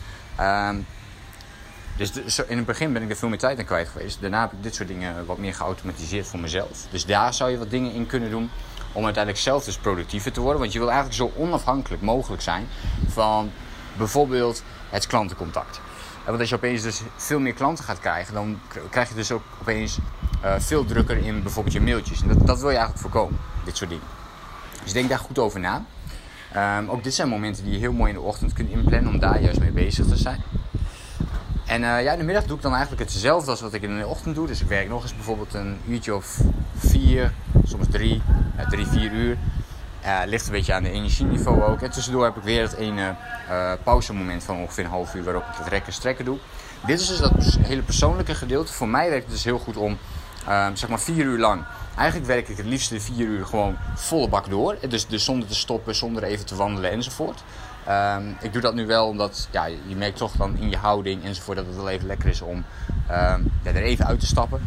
Ehm, 1.98 2.24
dus 2.24 2.38
in 2.38 2.56
het 2.56 2.66
begin 2.66 2.92
ben 2.92 3.02
ik 3.02 3.10
er 3.10 3.16
veel 3.16 3.28
meer 3.28 3.38
tijd 3.38 3.58
aan 3.58 3.64
kwijt 3.64 3.88
geweest. 3.88 4.20
Daarna 4.20 4.40
heb 4.40 4.52
ik 4.52 4.62
dit 4.62 4.74
soort 4.74 4.88
dingen 4.88 5.26
wat 5.26 5.38
meer 5.38 5.54
geautomatiseerd 5.54 6.26
voor 6.26 6.40
mezelf. 6.40 6.86
Dus 6.90 7.06
daar 7.06 7.34
zou 7.34 7.50
je 7.50 7.58
wat 7.58 7.70
dingen 7.70 7.92
in 7.92 8.06
kunnen 8.06 8.30
doen 8.30 8.50
om 8.92 9.04
uiteindelijk 9.04 9.44
zelf 9.44 9.64
dus 9.64 9.76
productiever 9.76 10.32
te 10.32 10.40
worden. 10.40 10.60
Want 10.60 10.72
je 10.72 10.78
wil 10.78 10.90
eigenlijk 10.90 11.16
zo 11.16 11.40
onafhankelijk 11.40 12.02
mogelijk 12.02 12.42
zijn 12.42 12.66
van 13.08 13.50
bijvoorbeeld 13.96 14.62
het 14.90 15.06
klantencontact. 15.06 15.80
Want 16.26 16.40
als 16.40 16.48
je 16.48 16.54
opeens 16.54 16.82
dus 16.82 17.02
veel 17.16 17.40
meer 17.40 17.52
klanten 17.52 17.84
gaat 17.84 18.00
krijgen, 18.00 18.34
dan 18.34 18.60
krijg 18.90 19.08
je 19.08 19.14
dus 19.14 19.32
ook 19.32 19.42
opeens 19.60 19.98
uh, 20.44 20.54
veel 20.58 20.84
drukker 20.84 21.16
in 21.16 21.42
bijvoorbeeld 21.42 21.74
je 21.74 21.80
mailtjes. 21.80 22.22
En 22.22 22.28
dat, 22.28 22.46
dat 22.46 22.60
wil 22.60 22.70
je 22.70 22.76
eigenlijk 22.76 23.00
voorkomen, 23.00 23.38
dit 23.64 23.76
soort 23.76 23.90
dingen. 23.90 24.06
Dus 24.82 24.92
denk 24.92 25.08
daar 25.08 25.18
goed 25.18 25.38
over 25.38 25.60
na. 25.60 25.84
Um, 26.78 26.90
ook 26.90 27.04
dit 27.04 27.14
zijn 27.14 27.28
momenten 27.28 27.64
die 27.64 27.72
je 27.72 27.78
heel 27.78 27.92
mooi 27.92 28.12
in 28.12 28.16
de 28.16 28.24
ochtend 28.24 28.52
kunt 28.52 28.70
inplannen 28.70 29.12
om 29.12 29.18
daar 29.18 29.42
juist 29.42 29.60
mee 29.60 29.70
bezig 29.70 30.06
te 30.06 30.16
zijn. 30.16 30.42
En 31.66 31.82
uh, 31.82 32.02
ja, 32.02 32.12
in 32.12 32.18
de 32.18 32.24
middag 32.24 32.44
doe 32.44 32.56
ik 32.56 32.62
dan 32.62 32.72
eigenlijk 32.74 33.02
hetzelfde 33.02 33.50
als 33.50 33.60
wat 33.60 33.72
ik 33.72 33.82
in 33.82 33.98
de 33.98 34.06
ochtend 34.06 34.34
doe. 34.34 34.46
Dus 34.46 34.60
ik 34.60 34.68
werk 34.68 34.88
nog 34.88 35.02
eens 35.02 35.14
bijvoorbeeld 35.14 35.54
een 35.54 35.80
uurtje 35.88 36.14
of 36.14 36.40
vier, 36.76 37.32
soms 37.64 37.86
drie, 37.90 38.22
uh, 38.58 38.68
drie, 38.68 38.86
vier 38.86 39.12
uur. 39.12 39.36
Uh, 40.04 40.20
ligt 40.26 40.46
een 40.46 40.52
beetje 40.52 40.74
aan 40.74 40.82
de 40.82 40.90
energieniveau 40.90 41.62
ook. 41.62 41.82
En 41.82 41.90
tussendoor 41.90 42.24
heb 42.24 42.36
ik 42.36 42.42
weer 42.42 42.62
het 42.62 42.74
ene 42.74 43.14
pauzemoment 43.82 44.44
van 44.44 44.56
ongeveer 44.56 44.84
een 44.84 44.90
half 44.90 45.14
uur 45.14 45.24
waarop 45.24 45.42
ik 45.42 45.58
het 45.58 45.68
rekken 45.68 45.92
strekken 45.92 46.24
doe. 46.24 46.38
Dit 46.86 47.00
is 47.00 47.06
dus 47.06 47.18
dat 47.18 47.32
hele 47.60 47.82
persoonlijke 47.82 48.34
gedeelte. 48.34 48.72
Voor 48.72 48.88
mij 48.88 49.08
werkt 49.08 49.24
het 49.24 49.32
dus 49.32 49.44
heel 49.44 49.58
goed 49.58 49.76
om 49.76 49.98
uh, 50.48 50.66
zeg 50.74 50.88
maar 50.88 51.00
vier 51.00 51.24
uur 51.24 51.38
lang. 51.38 51.62
Eigenlijk 51.96 52.26
werk 52.28 52.48
ik 52.48 52.56
het 52.56 52.66
liefst 52.66 52.90
de 52.90 53.00
vier 53.00 53.26
uur 53.26 53.46
gewoon 53.46 53.76
volle 53.94 54.28
bak 54.28 54.50
door. 54.50 54.76
Dus, 54.88 55.06
dus 55.06 55.24
zonder 55.24 55.48
te 55.48 55.54
stoppen, 55.54 55.94
zonder 55.94 56.22
even 56.22 56.46
te 56.46 56.56
wandelen 56.56 56.90
enzovoort. 56.90 57.42
Ehm, 57.86 58.22
ik 58.40 58.52
doe 58.52 58.62
dat 58.62 58.74
nu 58.74 58.86
wel 58.86 59.06
omdat 59.06 59.48
ja, 59.50 59.64
je 59.64 59.96
merkt 59.96 60.16
toch 60.16 60.32
dan 60.32 60.56
in 60.58 60.70
je 60.70 60.76
houding 60.76 61.24
enzovoort 61.24 61.56
dat 61.56 61.66
het 61.66 61.76
wel 61.76 61.88
even 61.88 62.06
lekker 62.06 62.28
is 62.28 62.40
om 62.40 62.64
ehm, 63.08 63.40
er 63.62 63.76
even 63.76 64.06
uit 64.06 64.20
te 64.20 64.26
stappen. 64.26 64.60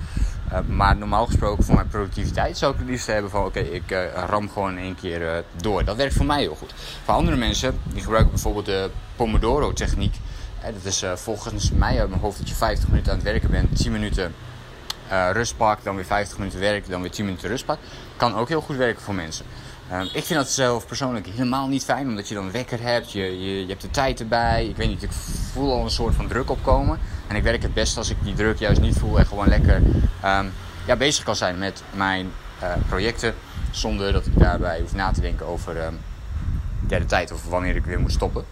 Ehm, 0.51 0.75
maar 0.75 0.98
normaal 0.98 1.25
gesproken 1.25 1.63
voor 1.63 1.75
mijn 1.75 1.88
productiviteit 1.88 2.57
zou 2.57 2.74
ik 2.74 2.79
het 2.79 2.88
liefst 2.88 3.07
hebben 3.07 3.31
van 3.31 3.45
oké, 3.45 3.59
ik 3.59 3.91
uh, 3.91 4.00
ram 4.27 4.50
gewoon 4.50 4.77
één 4.77 4.95
keer 4.95 5.21
uh, 5.21 5.31
door. 5.55 5.86
Dat 5.86 5.95
werkt 5.95 6.13
voor 6.13 6.25
mij 6.25 6.41
heel 6.41 6.55
goed. 6.55 6.74
Voor 7.03 7.13
andere 7.13 7.38
mensen, 7.38 7.79
die 7.83 8.01
gebruiken 8.01 8.31
bijvoorbeeld 8.31 8.65
de 8.65 8.89
Pomodoro 9.15 9.74
techniek. 9.74 10.15
dat 10.62 10.83
is 10.83 11.05
volgens 11.15 11.71
mij 11.71 12.00
uit 12.00 12.09
mijn 12.09 12.21
hoofd 12.21 12.38
dat 12.38 12.50
je 12.50 12.55
50 12.55 12.89
minuten 12.89 13.12
aan 13.12 13.17
het 13.17 13.27
werken 13.27 13.51
bent, 13.51 13.77
10 13.77 13.91
minuten 13.91 14.33
rust 15.31 15.57
pakt, 15.57 15.83
dan 15.83 15.95
weer 15.95 16.05
50 16.05 16.37
minuten 16.37 16.59
werken, 16.59 16.91
dan 16.91 17.01
weer 17.01 17.11
10 17.11 17.25
minuten 17.25 17.49
rust 17.49 17.65
pakt. 17.65 17.79
Kan 18.15 18.35
ook 18.35 18.47
heel 18.47 18.61
goed 18.61 18.75
werken 18.75 19.01
voor 19.01 19.13
mensen. 19.13 19.45
Um, 19.93 20.01
ik 20.01 20.23
vind 20.23 20.39
dat 20.39 20.49
zelf 20.49 20.87
persoonlijk 20.87 21.27
helemaal 21.27 21.67
niet 21.67 21.83
fijn, 21.83 22.07
omdat 22.07 22.27
je 22.27 22.33
dan 22.33 22.51
wekker 22.51 22.81
hebt, 22.81 23.11
je, 23.11 23.21
je, 23.21 23.61
je, 23.61 23.67
hebt 23.67 23.81
de 23.81 23.89
tijd 23.89 24.19
erbij. 24.19 24.65
Ik 24.65 24.77
weet 24.77 24.87
niet, 24.87 25.03
ik 25.03 25.11
voel 25.51 25.71
al 25.71 25.83
een 25.83 25.89
soort 25.89 26.15
van 26.15 26.27
druk 26.27 26.49
opkomen. 26.49 26.99
En 27.27 27.35
ik 27.35 27.43
werk 27.43 27.61
het 27.61 27.73
best 27.73 27.97
als 27.97 28.09
ik 28.09 28.17
die 28.23 28.33
druk 28.33 28.59
juist 28.59 28.81
niet 28.81 28.97
voel 28.97 29.19
en 29.19 29.25
gewoon 29.25 29.47
lekker 29.47 29.75
um, 30.25 30.51
ja, 30.85 30.95
bezig 30.97 31.23
kan 31.23 31.35
zijn 31.35 31.57
met 31.57 31.83
mijn 31.91 32.31
uh, 32.63 32.71
projecten. 32.87 33.33
Zonder 33.71 34.11
dat 34.13 34.25
ik 34.25 34.39
daarbij 34.39 34.79
hoef 34.79 34.93
na 34.93 35.11
te 35.11 35.21
denken 35.21 35.45
over 35.45 35.85
um, 35.85 35.99
ja, 36.87 36.99
de 36.99 37.05
tijd 37.05 37.31
of 37.31 37.45
wanneer 37.45 37.75
ik 37.75 37.85
weer 37.85 37.99
moet 37.99 38.11
stoppen. 38.11 38.45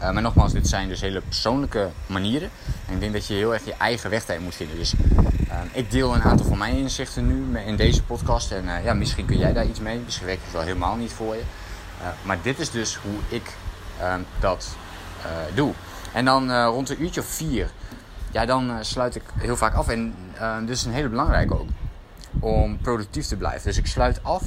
Uh, 0.00 0.10
maar 0.10 0.22
nogmaals, 0.22 0.52
dit 0.52 0.68
zijn 0.68 0.88
dus 0.88 1.00
hele 1.00 1.20
persoonlijke 1.20 1.90
manieren. 2.06 2.50
En 2.86 2.94
ik 2.94 3.00
denk 3.00 3.12
dat 3.12 3.26
je 3.26 3.34
heel 3.34 3.52
erg 3.52 3.64
je 3.64 3.74
eigen 3.78 4.10
weg 4.10 4.26
daarin 4.26 4.44
moet 4.44 4.54
vinden. 4.54 4.76
Dus 4.76 4.94
uh, 4.94 5.18
ik 5.72 5.90
deel 5.90 6.14
een 6.14 6.22
aantal 6.22 6.46
van 6.46 6.58
mijn 6.58 6.76
inzichten 6.76 7.26
nu 7.26 7.58
in 7.58 7.76
deze 7.76 8.02
podcast. 8.02 8.52
En 8.52 8.64
uh, 8.64 8.84
ja, 8.84 8.94
misschien 8.94 9.26
kun 9.26 9.38
jij 9.38 9.52
daar 9.52 9.66
iets 9.66 9.80
mee. 9.80 9.98
Misschien 10.04 10.26
werkt 10.26 10.42
het 10.42 10.52
wel 10.52 10.62
helemaal 10.62 10.96
niet 10.96 11.12
voor 11.12 11.34
je. 11.34 11.42
maar 12.22 12.38
dit 12.42 12.58
is 12.58 12.70
dus 12.70 12.96
hoe 12.96 13.18
ik 13.28 13.56
ehm, 14.00 14.20
dat 14.40 14.68
doe. 15.54 15.72
En 16.12 16.24
dan 16.24 16.64
rond 16.64 16.90
een 16.90 17.02
uurtje 17.02 17.20
of 17.20 17.26
vier, 17.26 17.70
ja, 18.30 18.46
dan 18.46 18.84
sluit 18.84 19.14
ik 19.14 19.22
heel 19.36 19.56
vaak 19.56 19.74
af. 19.74 19.88
En 19.88 20.14
dit 20.60 20.76
is 20.76 20.84
een 20.84 20.92
hele 20.92 21.08
belangrijke 21.08 21.58
ook. 21.58 21.68
Om 22.40 22.78
productief 22.78 23.26
te 23.26 23.36
blijven. 23.36 23.64
Dus 23.64 23.78
ik 23.78 23.86
sluit 23.86 24.24
af. 24.24 24.42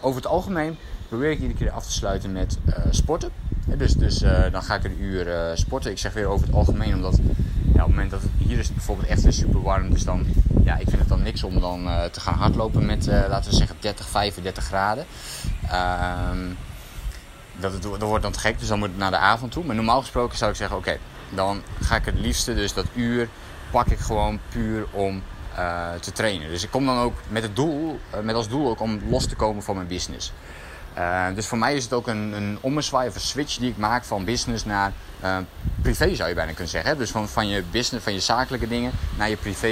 over 0.00 0.16
het 0.16 0.30
algemeen 0.30 0.76
probeer 1.08 1.30
ik 1.30 1.40
iedere 1.40 1.58
keer 1.58 1.70
af 1.70 1.84
te 1.84 1.92
sluiten 1.92 2.32
met 2.32 2.58
sporten. 2.90 3.30
Dus, 3.76 3.92
dus 3.92 4.18
dan 4.52 4.62
ga 4.62 4.74
ik 4.74 4.84
een 4.84 5.02
uur 5.02 5.52
sporten. 5.54 5.90
Ik 5.90 5.98
zeg 5.98 6.12
weer 6.12 6.26
over 6.26 6.46
het 6.46 6.56
algemeen, 6.56 6.94
omdat 6.94 7.18
op 7.82 7.88
het 7.88 7.96
moment 7.96 8.10
dat 8.10 8.20
hier 8.38 8.58
is 8.58 8.72
bijvoorbeeld 8.72 9.08
echt 9.08 9.22
weer 9.22 9.32
super 9.32 9.62
warm. 9.62 9.90
Dus 9.90 10.04
dan, 10.04 10.26
ja, 10.64 10.76
ik 10.76 10.88
vind 10.88 10.98
het 10.98 11.08
dan 11.08 11.22
niks 11.22 11.42
om 11.42 11.60
dan 11.60 11.86
uh, 11.86 12.04
te 12.04 12.20
gaan 12.20 12.34
hardlopen 12.34 12.86
met, 12.86 13.06
laten 13.06 13.50
we 13.50 13.56
zeggen, 13.56 13.76
30, 13.80 14.08
35 14.08 14.64
graden. 14.64 15.04
Ehm, 15.70 16.38
dat, 17.56 17.72
het, 17.72 17.84
wordt 17.84 18.22
dan 18.22 18.32
te 18.32 18.38
gek, 18.38 18.58
dus 18.58 18.68
dan 18.68 18.78
moet 18.78 18.88
het 18.88 18.98
naar 18.98 19.10
de 19.10 19.16
avond 19.16 19.52
toe. 19.52 19.64
Maar 19.64 19.74
normaal 19.74 20.00
gesproken 20.00 20.38
zou 20.38 20.50
ik 20.50 20.56
zeggen, 20.56 20.76
oké, 20.76 20.98
dan 21.30 21.62
ga 21.80 21.96
ik 21.96 22.04
het 22.04 22.18
liefste, 22.18 22.54
dus 22.54 22.74
dat 22.74 22.86
uur, 22.94 23.28
pak 23.70 23.86
ik 23.86 23.98
gewoon 23.98 24.38
puur 24.48 24.86
om 24.90 25.22
te 26.00 26.12
trainen. 26.12 26.48
Dus 26.48 26.62
ik 26.62 26.70
kom 26.70 26.86
dan 26.86 26.98
ook 26.98 27.14
met 27.28 27.42
het 27.42 27.56
doel, 27.56 28.00
met 28.22 28.34
als 28.34 28.48
doel 28.48 28.68
ook 28.68 28.80
om 28.80 29.00
los 29.08 29.26
te 29.26 29.36
komen 29.36 29.62
van 29.62 29.74
mijn 29.74 29.86
business. 29.86 30.32
Uh, 30.98 31.26
dus 31.34 31.46
voor 31.46 31.58
mij 31.58 31.74
is 31.74 31.84
het 31.84 31.92
ook 31.92 32.06
een, 32.06 32.32
een 32.32 32.58
ommezwaai 32.60 33.08
of 33.08 33.14
een 33.14 33.20
switch 33.20 33.56
die 33.56 33.70
ik 33.70 33.76
maak 33.76 34.04
van 34.04 34.24
business 34.24 34.64
naar 34.64 34.92
uh, 35.24 35.36
privé 35.82 36.14
zou 36.14 36.28
je 36.28 36.34
bijna 36.34 36.50
kunnen 36.50 36.68
zeggen. 36.68 36.98
Dus 36.98 37.10
van, 37.10 37.28
van 37.28 37.48
je 37.48 37.62
business, 37.70 38.04
van 38.04 38.12
je 38.12 38.20
zakelijke 38.20 38.68
dingen 38.68 38.92
naar 39.16 39.28
je 39.28 39.36
privé 39.36 39.68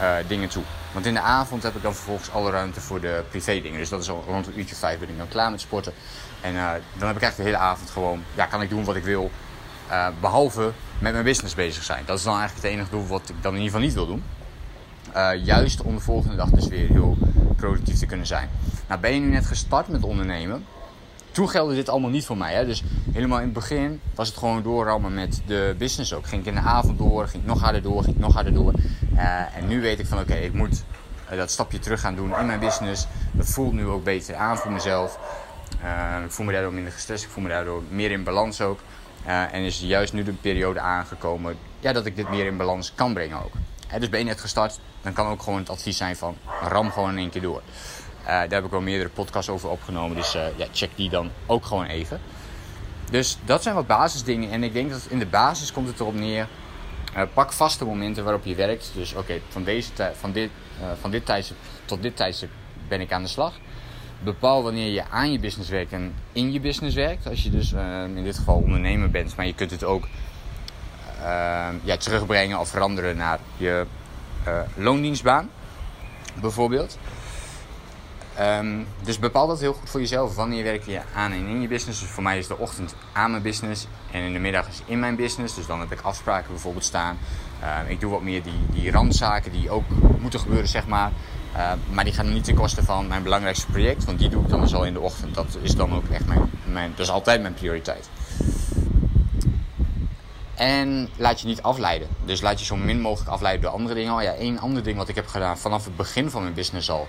uh, 0.00 0.14
dingen 0.26 0.48
toe. 0.48 0.62
Want 0.92 1.06
in 1.06 1.14
de 1.14 1.20
avond 1.20 1.62
heb 1.62 1.76
ik 1.76 1.82
dan 1.82 1.94
vervolgens 1.94 2.30
alle 2.30 2.50
ruimte 2.50 2.80
voor 2.80 3.00
de 3.00 3.24
privé 3.28 3.60
dingen. 3.60 3.78
Dus 3.78 3.88
dat 3.88 4.02
is 4.02 4.10
al 4.10 4.24
rond 4.26 4.46
een 4.46 4.58
uurtje 4.58 4.74
vijf 4.74 4.98
ben 4.98 5.08
ik 5.08 5.18
dan 5.18 5.28
klaar 5.28 5.50
met 5.50 5.60
sporten. 5.60 5.92
En 6.40 6.54
dan 6.98 7.06
heb 7.06 7.16
ik 7.16 7.22
echt 7.22 7.36
de 7.36 7.42
hele 7.42 7.56
avond 7.56 7.90
gewoon, 7.90 8.22
ja 8.34 8.46
kan 8.46 8.62
ik 8.62 8.68
doen 8.68 8.84
wat 8.84 8.96
ik 8.96 9.04
wil. 9.04 9.30
behalve 10.20 10.72
met 10.98 11.12
mijn 11.12 11.24
business 11.24 11.54
bezig 11.54 11.82
zijn. 11.82 12.02
Dat 12.06 12.18
is 12.18 12.24
dan 12.24 12.38
eigenlijk 12.38 12.66
het 12.66 12.74
enige 12.74 12.90
doel 12.90 13.06
wat 13.06 13.28
ik 13.28 13.42
dan 13.42 13.54
in 13.54 13.60
ieder 13.60 13.72
geval 13.72 13.86
niet 13.86 13.94
wil 13.94 14.06
doen. 14.06 14.24
juist 15.44 15.82
om 15.82 15.94
de 15.94 16.00
volgende 16.00 16.36
dag 16.36 16.50
dus 16.50 16.68
weer 16.68 16.88
heel 16.88 17.16
productief 17.56 17.98
te 17.98 18.06
kunnen 18.06 18.26
zijn. 18.26 18.48
Nou, 18.88 19.00
ben 19.00 19.14
je 19.14 19.20
nu 19.20 19.30
net 19.30 19.46
gestart 19.46 19.88
met 19.88 20.04
ondernemen? 20.04 20.64
Toen 21.30 21.48
gelde 21.48 21.74
dit 21.74 21.88
allemaal 21.88 22.10
niet 22.10 22.26
voor 22.26 22.36
mij. 22.36 22.54
Hè? 22.54 22.66
Dus 22.66 22.82
helemaal 23.12 23.38
in 23.38 23.44
het 23.44 23.52
begin 23.52 24.00
was 24.14 24.28
het 24.28 24.36
gewoon 24.36 24.62
doorrammen 24.62 25.14
met 25.14 25.42
de 25.46 25.74
business 25.78 26.14
ook. 26.14 26.26
Ging 26.26 26.40
ik 26.40 26.48
in 26.48 26.54
de 26.54 26.60
avond 26.68 26.98
door, 26.98 27.28
ging 27.28 27.42
ik 27.42 27.48
nog 27.48 27.60
harder 27.60 27.82
door, 27.82 28.02
ging 28.02 28.16
ik 28.16 28.22
nog 28.22 28.34
harder 28.34 28.54
door. 28.54 28.72
Uh, 29.14 29.56
en 29.56 29.66
nu 29.66 29.80
weet 29.80 29.98
ik 29.98 30.06
van 30.06 30.18
oké, 30.18 30.34
ik 30.34 30.52
moet 30.52 30.84
uh, 31.30 31.36
dat 31.36 31.50
stapje 31.50 31.78
terug 31.78 32.00
gaan 32.00 32.14
doen 32.14 32.38
in 32.38 32.46
mijn 32.46 32.60
business. 32.60 33.06
Dat 33.32 33.46
voelt 33.46 33.72
nu 33.72 33.86
ook 33.86 34.04
beter 34.04 34.34
aan 34.34 34.56
voor 34.56 34.72
mezelf. 34.72 35.18
Uh, 35.84 36.24
ik 36.24 36.30
voel 36.30 36.46
me 36.46 36.52
daardoor 36.52 36.72
minder 36.72 36.92
gestrest, 36.92 37.24
ik 37.24 37.30
voel 37.30 37.42
me 37.42 37.48
daardoor 37.48 37.82
meer 37.88 38.10
in 38.10 38.24
balans 38.24 38.60
ook. 38.60 38.80
en 39.24 39.62
is 39.62 39.80
juist 39.80 40.12
nu 40.12 40.22
de 40.22 40.32
periode 40.32 40.80
aangekomen 40.80 41.56
ja, 41.80 41.92
dat 41.92 42.06
ik 42.06 42.16
dit 42.16 42.28
meer 42.28 42.46
in 42.46 42.56
balans 42.56 42.92
kan 42.94 43.12
brengen 43.12 43.44
ook. 43.44 43.52
dus 43.98 44.08
ben 44.08 44.18
je 44.18 44.24
net 44.24 44.40
gestart, 44.40 44.80
dan 45.02 45.12
kan 45.12 45.26
ook 45.26 45.42
gewoon 45.42 45.58
het 45.58 45.70
advies 45.70 45.96
zijn 45.96 46.16
van 46.16 46.36
ram 46.62 46.90
gewoon 46.90 47.10
in 47.10 47.18
één 47.18 47.30
keer 47.30 47.42
door. 47.42 47.62
Uh, 48.26 48.32
daar 48.32 48.50
heb 48.50 48.64
ik 48.64 48.70
wel 48.70 48.80
meerdere 48.80 49.08
podcasts 49.08 49.50
over 49.50 49.68
opgenomen. 49.68 50.16
Dus 50.16 50.34
uh, 50.34 50.42
ja, 50.56 50.66
check 50.72 50.90
die 50.94 51.10
dan 51.10 51.30
ook 51.46 51.64
gewoon 51.64 51.84
even. 51.84 52.20
Dus 53.10 53.38
dat 53.44 53.62
zijn 53.62 53.74
wat 53.74 53.86
basisdingen. 53.86 54.50
En 54.50 54.62
ik 54.62 54.72
denk 54.72 54.90
dat 54.90 55.06
in 55.08 55.18
de 55.18 55.26
basis 55.26 55.72
komt 55.72 55.88
het 55.88 56.00
erop 56.00 56.14
neer. 56.14 56.48
Uh, 57.16 57.22
pak 57.34 57.52
vaste 57.52 57.84
momenten 57.84 58.24
waarop 58.24 58.44
je 58.44 58.54
werkt. 58.54 58.90
Dus 58.94 59.14
oké, 59.14 59.40
van, 59.48 59.64
deze 59.64 59.90
van, 60.18 60.32
dit, 60.32 60.50
van 61.00 61.10
dit 61.10 61.26
tijdstip 61.26 61.56
tot 61.84 62.02
dit 62.02 62.16
tijdstip 62.16 62.50
ben 62.88 63.00
ik 63.00 63.12
aan 63.12 63.22
de 63.22 63.28
slag. 63.28 63.52
Bepaal 64.22 64.62
wanneer 64.62 64.92
je 64.92 65.04
aan 65.10 65.32
je 65.32 65.38
business 65.38 65.70
werkt 65.70 65.92
en 65.92 66.14
in 66.32 66.52
je 66.52 66.60
business 66.60 66.94
werkt. 66.94 67.28
Als 67.28 67.42
je 67.42 67.50
dus 67.50 67.72
in 68.16 68.24
dit 68.24 68.36
geval 68.36 68.56
ondernemer 68.56 69.10
bent. 69.10 69.36
Maar 69.36 69.46
je 69.46 69.54
kunt 69.54 69.70
het 69.70 69.84
ook 69.84 70.08
ja, 71.82 71.96
terugbrengen 71.98 72.58
of 72.58 72.68
veranderen 72.68 73.16
naar 73.16 73.38
je 73.56 73.86
loondienstbaan. 74.74 75.50
Bijvoorbeeld. 76.40 76.98
Um, 78.40 78.86
dus 79.02 79.18
bepaal 79.18 79.46
dat 79.46 79.60
heel 79.60 79.72
goed 79.72 79.90
voor 79.90 80.00
jezelf. 80.00 80.34
Wanneer 80.34 80.64
werk 80.64 80.84
je 80.84 81.00
aan 81.14 81.32
en 81.32 81.46
in 81.46 81.60
je 81.60 81.68
business? 81.68 82.00
Dus 82.00 82.08
voor 82.08 82.22
mij 82.22 82.38
is 82.38 82.46
de 82.46 82.58
ochtend 82.58 82.94
aan 83.12 83.30
mijn 83.30 83.42
business 83.42 83.86
en 84.10 84.22
in 84.22 84.32
de 84.32 84.38
middag 84.38 84.68
is 84.68 84.82
in 84.84 85.00
mijn 85.00 85.16
business. 85.16 85.54
Dus 85.54 85.66
dan 85.66 85.80
heb 85.80 85.92
ik 85.92 86.00
afspraken 86.00 86.50
bijvoorbeeld 86.50 86.84
staan. 86.84 87.18
Uh, 87.62 87.90
ik 87.90 88.00
doe 88.00 88.10
wat 88.10 88.22
meer 88.22 88.42
die, 88.42 88.66
die 88.70 88.90
randzaken 88.90 89.52
die 89.52 89.70
ook 89.70 89.84
moeten 90.18 90.40
gebeuren, 90.40 90.68
zeg 90.68 90.86
maar. 90.86 91.12
Uh, 91.56 91.72
maar 91.90 92.04
die 92.04 92.12
gaan 92.12 92.32
niet 92.32 92.44
ten 92.44 92.54
koste 92.54 92.84
van 92.84 93.06
mijn 93.06 93.22
belangrijkste 93.22 93.66
project. 93.66 94.04
Want 94.04 94.18
die 94.18 94.28
doe 94.28 94.42
ik 94.42 94.48
dan 94.48 94.60
dus 94.60 94.74
al 94.74 94.84
in 94.84 94.92
de 94.92 95.00
ochtend. 95.00 95.34
Dat 95.34 95.58
is 95.62 95.74
dan 95.74 95.94
ook 95.94 96.08
echt 96.08 96.26
mijn, 96.26 96.50
mijn 96.64 96.90
dat 96.90 97.06
is 97.06 97.12
altijd 97.12 97.40
mijn 97.40 97.54
prioriteit. 97.54 98.08
En 100.54 101.08
laat 101.16 101.40
je 101.40 101.46
niet 101.46 101.62
afleiden. 101.62 102.08
Dus 102.24 102.40
laat 102.40 102.58
je 102.58 102.64
zo 102.64 102.76
min 102.76 103.00
mogelijk 103.00 103.30
afleiden 103.30 103.62
door 103.62 103.72
andere 103.72 103.94
dingen. 103.94 104.14
Oh 104.14 104.22
ja, 104.22 104.32
één 104.32 104.58
ander 104.58 104.82
ding 104.82 104.96
wat 104.96 105.08
ik 105.08 105.14
heb 105.14 105.26
gedaan 105.26 105.58
vanaf 105.58 105.84
het 105.84 105.96
begin 105.96 106.30
van 106.30 106.42
mijn 106.42 106.54
business 106.54 106.90
al 106.90 107.08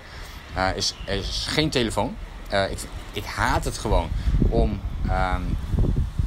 uh, 0.58 0.76
is, 0.76 0.94
is 1.06 1.46
geen 1.48 1.70
telefoon. 1.70 2.16
Uh, 2.52 2.70
ik, 2.70 2.78
ik, 3.12 3.24
haat 3.24 3.64
het 3.64 3.78
gewoon 3.78 4.08
om 4.48 4.80
um, 5.10 5.56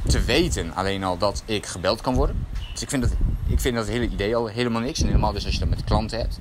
te 0.06 0.20
weten 0.20 0.74
alleen 0.74 1.04
al 1.04 1.18
dat 1.18 1.42
ik 1.46 1.66
gebeld 1.66 2.00
kan 2.00 2.14
worden. 2.14 2.46
Dus 2.72 2.82
ik 2.82 2.88
vind 2.88 3.02
dat, 3.02 3.12
ik 3.46 3.60
vind 3.60 3.74
dat 3.74 3.86
hele 3.86 4.08
idee 4.08 4.36
al 4.36 4.46
helemaal 4.46 4.80
niks. 4.80 5.00
En 5.00 5.06
helemaal 5.06 5.32
dus 5.32 5.44
als 5.44 5.54
je 5.54 5.60
dat 5.60 5.68
met 5.68 5.84
klanten 5.84 6.18
hebt. 6.18 6.38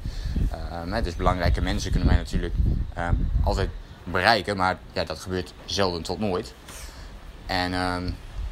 Uh, 0.87 1.03
dus 1.03 1.15
belangrijke 1.15 1.61
mensen 1.61 1.91
kunnen 1.91 2.09
mij 2.09 2.17
natuurlijk 2.17 2.53
ehm, 2.93 3.15
altijd 3.43 3.69
bereiken. 4.03 4.57
Maar 4.57 4.77
ja, 4.93 5.03
dat 5.03 5.19
gebeurt 5.19 5.53
zelden 5.65 6.01
tot 6.01 6.19
nooit. 6.19 6.53
En 7.45 7.71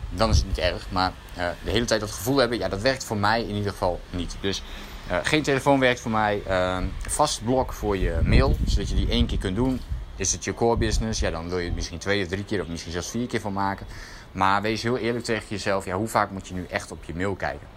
dan 0.09 0.29
is 0.29 0.37
het 0.37 0.47
niet 0.47 0.57
erg. 0.57 0.87
Maar 0.89 1.11
de 1.35 1.71
hele 1.71 1.85
tijd 1.85 1.99
dat 1.99 2.11
gevoel 2.11 2.37
hebben, 2.37 2.57
ja, 2.57 2.67
dat 2.67 2.81
werkt 2.81 3.03
voor 3.03 3.17
mij 3.17 3.41
in 3.41 3.55
ieder 3.55 3.71
geval 3.71 3.99
niet. 4.09 4.35
Dus 4.41 4.63
uh, 5.11 5.17
geen 5.23 5.43
telefoon 5.43 5.79
werkt 5.79 5.99
voor 5.99 6.11
mij. 6.11 6.41
Uh, 6.47 6.77
vast 7.07 7.43
blok 7.43 7.73
voor 7.73 7.97
je 7.97 8.19
mail, 8.23 8.57
zodat 8.65 8.89
je 8.89 8.95
die 8.95 9.09
één 9.09 9.25
keer 9.25 9.37
kunt 9.37 9.55
doen. 9.55 9.81
Is 10.15 10.31
het 10.31 10.43
je 10.43 10.53
core 10.53 10.77
business? 10.77 11.19
Ja, 11.19 11.31
dan 11.31 11.49
wil 11.49 11.57
je 11.57 11.65
het 11.65 11.75
misschien 11.75 11.97
twee 11.97 12.21
of 12.21 12.27
drie 12.27 12.45
keer 12.45 12.61
of 12.61 12.67
misschien 12.67 12.91
zelfs 12.91 13.09
vier 13.09 13.27
keer 13.27 13.41
van 13.41 13.53
maken. 13.53 13.85
Maar 14.31 14.61
wees 14.61 14.83
heel 14.83 14.97
eerlijk 14.97 15.25
tegen 15.25 15.45
jezelf. 15.47 15.85
Ja, 15.85 15.95
hoe 15.95 16.07
vaak 16.07 16.31
moet 16.31 16.47
je 16.47 16.53
nu 16.53 16.65
echt 16.69 16.91
op 16.91 17.03
je 17.03 17.15
mail 17.15 17.35
kijken? 17.35 17.67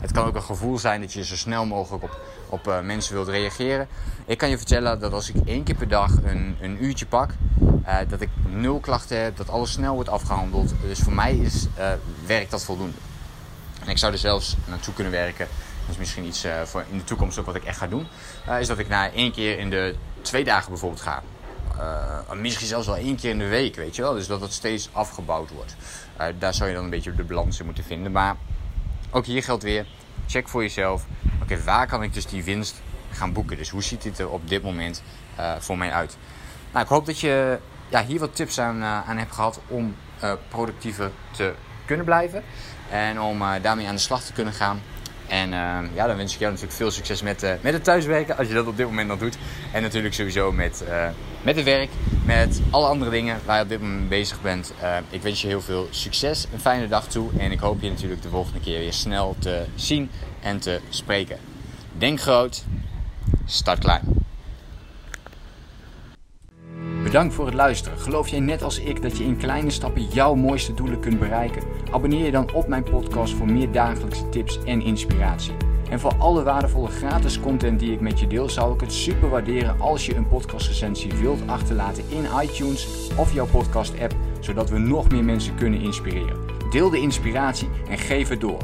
Het 0.00 0.12
kan 0.12 0.26
ook 0.26 0.34
een 0.34 0.42
gevoel 0.42 0.78
zijn 0.78 1.00
dat 1.00 1.12
je 1.12 1.24
zo 1.24 1.36
snel 1.36 1.66
mogelijk 1.66 2.02
op, 2.02 2.20
op 2.48 2.66
uh, 2.66 2.80
mensen 2.80 3.14
wilt 3.14 3.28
reageren. 3.28 3.88
Ik 4.26 4.38
kan 4.38 4.50
je 4.50 4.56
vertellen 4.56 5.00
dat 5.00 5.12
als 5.12 5.28
ik 5.28 5.46
één 5.46 5.62
keer 5.62 5.74
per 5.74 5.88
dag 5.88 6.10
een, 6.22 6.56
een 6.60 6.84
uurtje 6.84 7.06
pak, 7.06 7.30
uh, 7.60 7.96
dat 8.08 8.20
ik 8.20 8.28
nul 8.48 8.80
klachten 8.80 9.22
heb, 9.22 9.36
dat 9.36 9.48
alles 9.48 9.72
snel 9.72 9.94
wordt 9.94 10.08
afgehandeld. 10.08 10.74
Dus 10.82 10.98
voor 10.98 11.12
mij 11.12 11.36
is, 11.36 11.66
uh, 11.78 11.90
werkt 12.26 12.50
dat 12.50 12.64
voldoende. 12.64 12.96
En 13.84 13.88
ik 13.88 13.98
zou 13.98 14.12
er 14.12 14.18
zelfs 14.18 14.56
naartoe 14.66 14.94
kunnen 14.94 15.12
werken 15.12 15.48
is 15.90 15.96
misschien 15.96 16.24
iets 16.24 16.44
uh, 16.44 16.62
voor 16.62 16.84
in 16.90 16.98
de 16.98 17.04
toekomst 17.04 17.38
ook 17.38 17.46
wat 17.46 17.54
ik 17.54 17.64
echt 17.64 17.78
ga 17.78 17.86
doen. 17.86 18.06
Uh, 18.48 18.60
is 18.60 18.66
dat 18.66 18.78
ik 18.78 18.88
na 18.88 19.10
één 19.10 19.32
keer 19.32 19.58
in 19.58 19.70
de 19.70 19.94
twee 20.22 20.44
dagen 20.44 20.70
bijvoorbeeld 20.70 21.02
ga. 21.02 21.22
Uh, 21.76 22.32
misschien 22.32 22.66
zelfs 22.66 22.86
wel 22.86 22.96
één 22.96 23.16
keer 23.16 23.30
in 23.30 23.38
de 23.38 23.48
week, 23.48 23.76
weet 23.76 23.96
je 23.96 24.02
wel. 24.02 24.14
Dus 24.14 24.26
dat 24.26 24.40
het 24.40 24.52
steeds 24.52 24.88
afgebouwd 24.92 25.50
wordt. 25.50 25.76
daar 26.38 26.54
zou 26.54 26.68
je 26.68 26.74
dan 26.74 26.84
een 26.84 26.90
beetje 26.90 27.14
de 27.14 27.24
balans 27.24 27.58
in 27.58 27.64
moeten 27.64 27.84
vinden. 27.84 28.12
Maar 28.12 28.36
ook 29.10 29.26
hier 29.26 29.42
geldt 29.42 29.62
weer, 29.62 29.86
check 30.26 30.48
voor 30.48 30.62
jezelf. 30.62 31.04
Oké, 31.42 31.62
waar 31.62 31.86
kan 31.86 32.02
ik 32.02 32.14
dus 32.14 32.26
die 32.26 32.44
winst 32.44 32.82
gaan 33.10 33.32
boeken? 33.32 33.56
Dus 33.56 33.68
hoe 33.68 33.82
ziet 33.82 34.02
dit 34.02 34.18
er 34.18 34.28
op 34.30 34.48
dit 34.48 34.62
moment 34.62 35.02
voor 35.58 35.78
mij 35.78 35.92
uit? 35.92 36.16
Nou, 36.72 36.84
ik 36.84 36.90
hoop 36.90 37.06
dat 37.06 37.20
je 37.20 37.58
ja, 37.88 38.04
hier 38.04 38.18
wat 38.18 38.36
tips 38.36 38.60
aan, 38.60 38.84
aan 38.84 39.18
hebt 39.18 39.34
gehad 39.34 39.60
om 39.66 39.96
productiever 40.48 41.10
te 41.30 41.54
kunnen 41.84 42.04
blijven. 42.04 42.42
En 42.90 43.20
om 43.20 43.42
daarmee 43.62 43.86
aan 43.86 43.94
de 43.94 44.00
slag 44.00 44.22
te 44.22 44.32
kunnen 44.32 44.52
gaan. 44.52 44.80
En 45.30 45.50
ja, 45.94 46.06
dan 46.06 46.16
wens 46.16 46.32
ik 46.32 46.38
jou 46.38 46.50
natuurlijk 46.50 46.78
veel 46.78 46.90
succes 46.90 47.22
met, 47.22 47.58
met 47.60 47.72
het 47.72 47.84
thuiswerken, 47.84 48.36
als 48.36 48.48
je 48.48 48.54
dat 48.54 48.66
op 48.66 48.76
dit 48.76 48.86
moment 48.86 49.08
nog 49.08 49.18
doet. 49.18 49.38
En 49.72 49.82
natuurlijk 49.82 50.14
sowieso 50.14 50.52
met, 50.52 50.84
met 51.42 51.56
het 51.56 51.64
werk, 51.64 51.90
met 52.24 52.60
alle 52.70 52.86
andere 52.86 53.10
dingen 53.10 53.38
waar 53.44 53.56
je 53.56 53.62
op 53.62 53.68
dit 53.68 53.80
moment 53.80 54.08
bezig 54.08 54.42
bent. 54.42 54.72
ik 55.10 55.22
wens 55.22 55.40
je 55.42 55.46
heel 55.46 55.60
veel 55.60 55.88
succes, 55.90 56.46
een 56.52 56.60
fijne 56.60 56.88
dag 56.88 57.06
toe. 57.06 57.30
En 57.38 57.52
ik 57.52 57.60
hoop 57.60 57.82
je 57.82 57.88
natuurlijk 57.88 58.22
de 58.22 58.28
volgende 58.28 58.60
keer 58.60 58.78
weer 58.78 58.92
snel 58.92 59.36
te 59.38 59.64
zien 59.74 60.10
en 60.40 60.58
te 60.58 60.80
spreken. 60.88 61.38
Denk 61.98 62.20
groot, 62.20 62.64
start 63.44 63.78
klein. 63.78 64.20
Bedankt 67.02 67.34
voor 67.34 67.46
het 67.46 67.54
luisteren. 67.54 67.98
Geloof 67.98 68.28
jij 68.28 68.40
net 68.40 68.62
als 68.62 68.78
ik 68.78 69.02
dat 69.02 69.18
je 69.18 69.24
in 69.24 69.36
kleine 69.36 69.70
stappen 69.70 70.04
jouw 70.04 70.34
mooiste 70.34 70.74
doelen 70.74 71.00
kunt 71.00 71.18
bereiken? 71.18 71.62
Abonneer 71.90 72.24
je 72.24 72.30
dan 72.30 72.52
op 72.54 72.68
mijn 72.68 72.82
podcast 72.82 73.34
voor 73.34 73.52
meer 73.52 73.72
dagelijkse 73.72 74.28
tips 74.28 74.58
en 74.64 74.82
inspiratie. 74.82 75.54
En 75.90 76.00
voor 76.00 76.14
alle 76.18 76.42
waardevolle 76.42 76.88
gratis 76.88 77.40
content 77.40 77.80
die 77.80 77.92
ik 77.92 78.00
met 78.00 78.20
je 78.20 78.26
deel, 78.26 78.48
zou 78.48 78.74
ik 78.74 78.80
het 78.80 78.92
super 78.92 79.28
waarderen 79.28 79.80
als 79.80 80.06
je 80.06 80.14
een 80.14 80.28
podcastrecensie 80.28 81.12
wilt 81.14 81.40
achterlaten 81.46 82.04
in 82.08 82.24
iTunes 82.42 83.10
of 83.16 83.32
jouw 83.32 83.46
podcast 83.46 84.00
app, 84.00 84.14
zodat 84.40 84.70
we 84.70 84.78
nog 84.78 85.10
meer 85.10 85.24
mensen 85.24 85.54
kunnen 85.54 85.80
inspireren. 85.80 86.36
Deel 86.70 86.90
de 86.90 87.00
inspiratie 87.00 87.68
en 87.88 87.98
geef 87.98 88.28
het 88.28 88.40
door. 88.40 88.62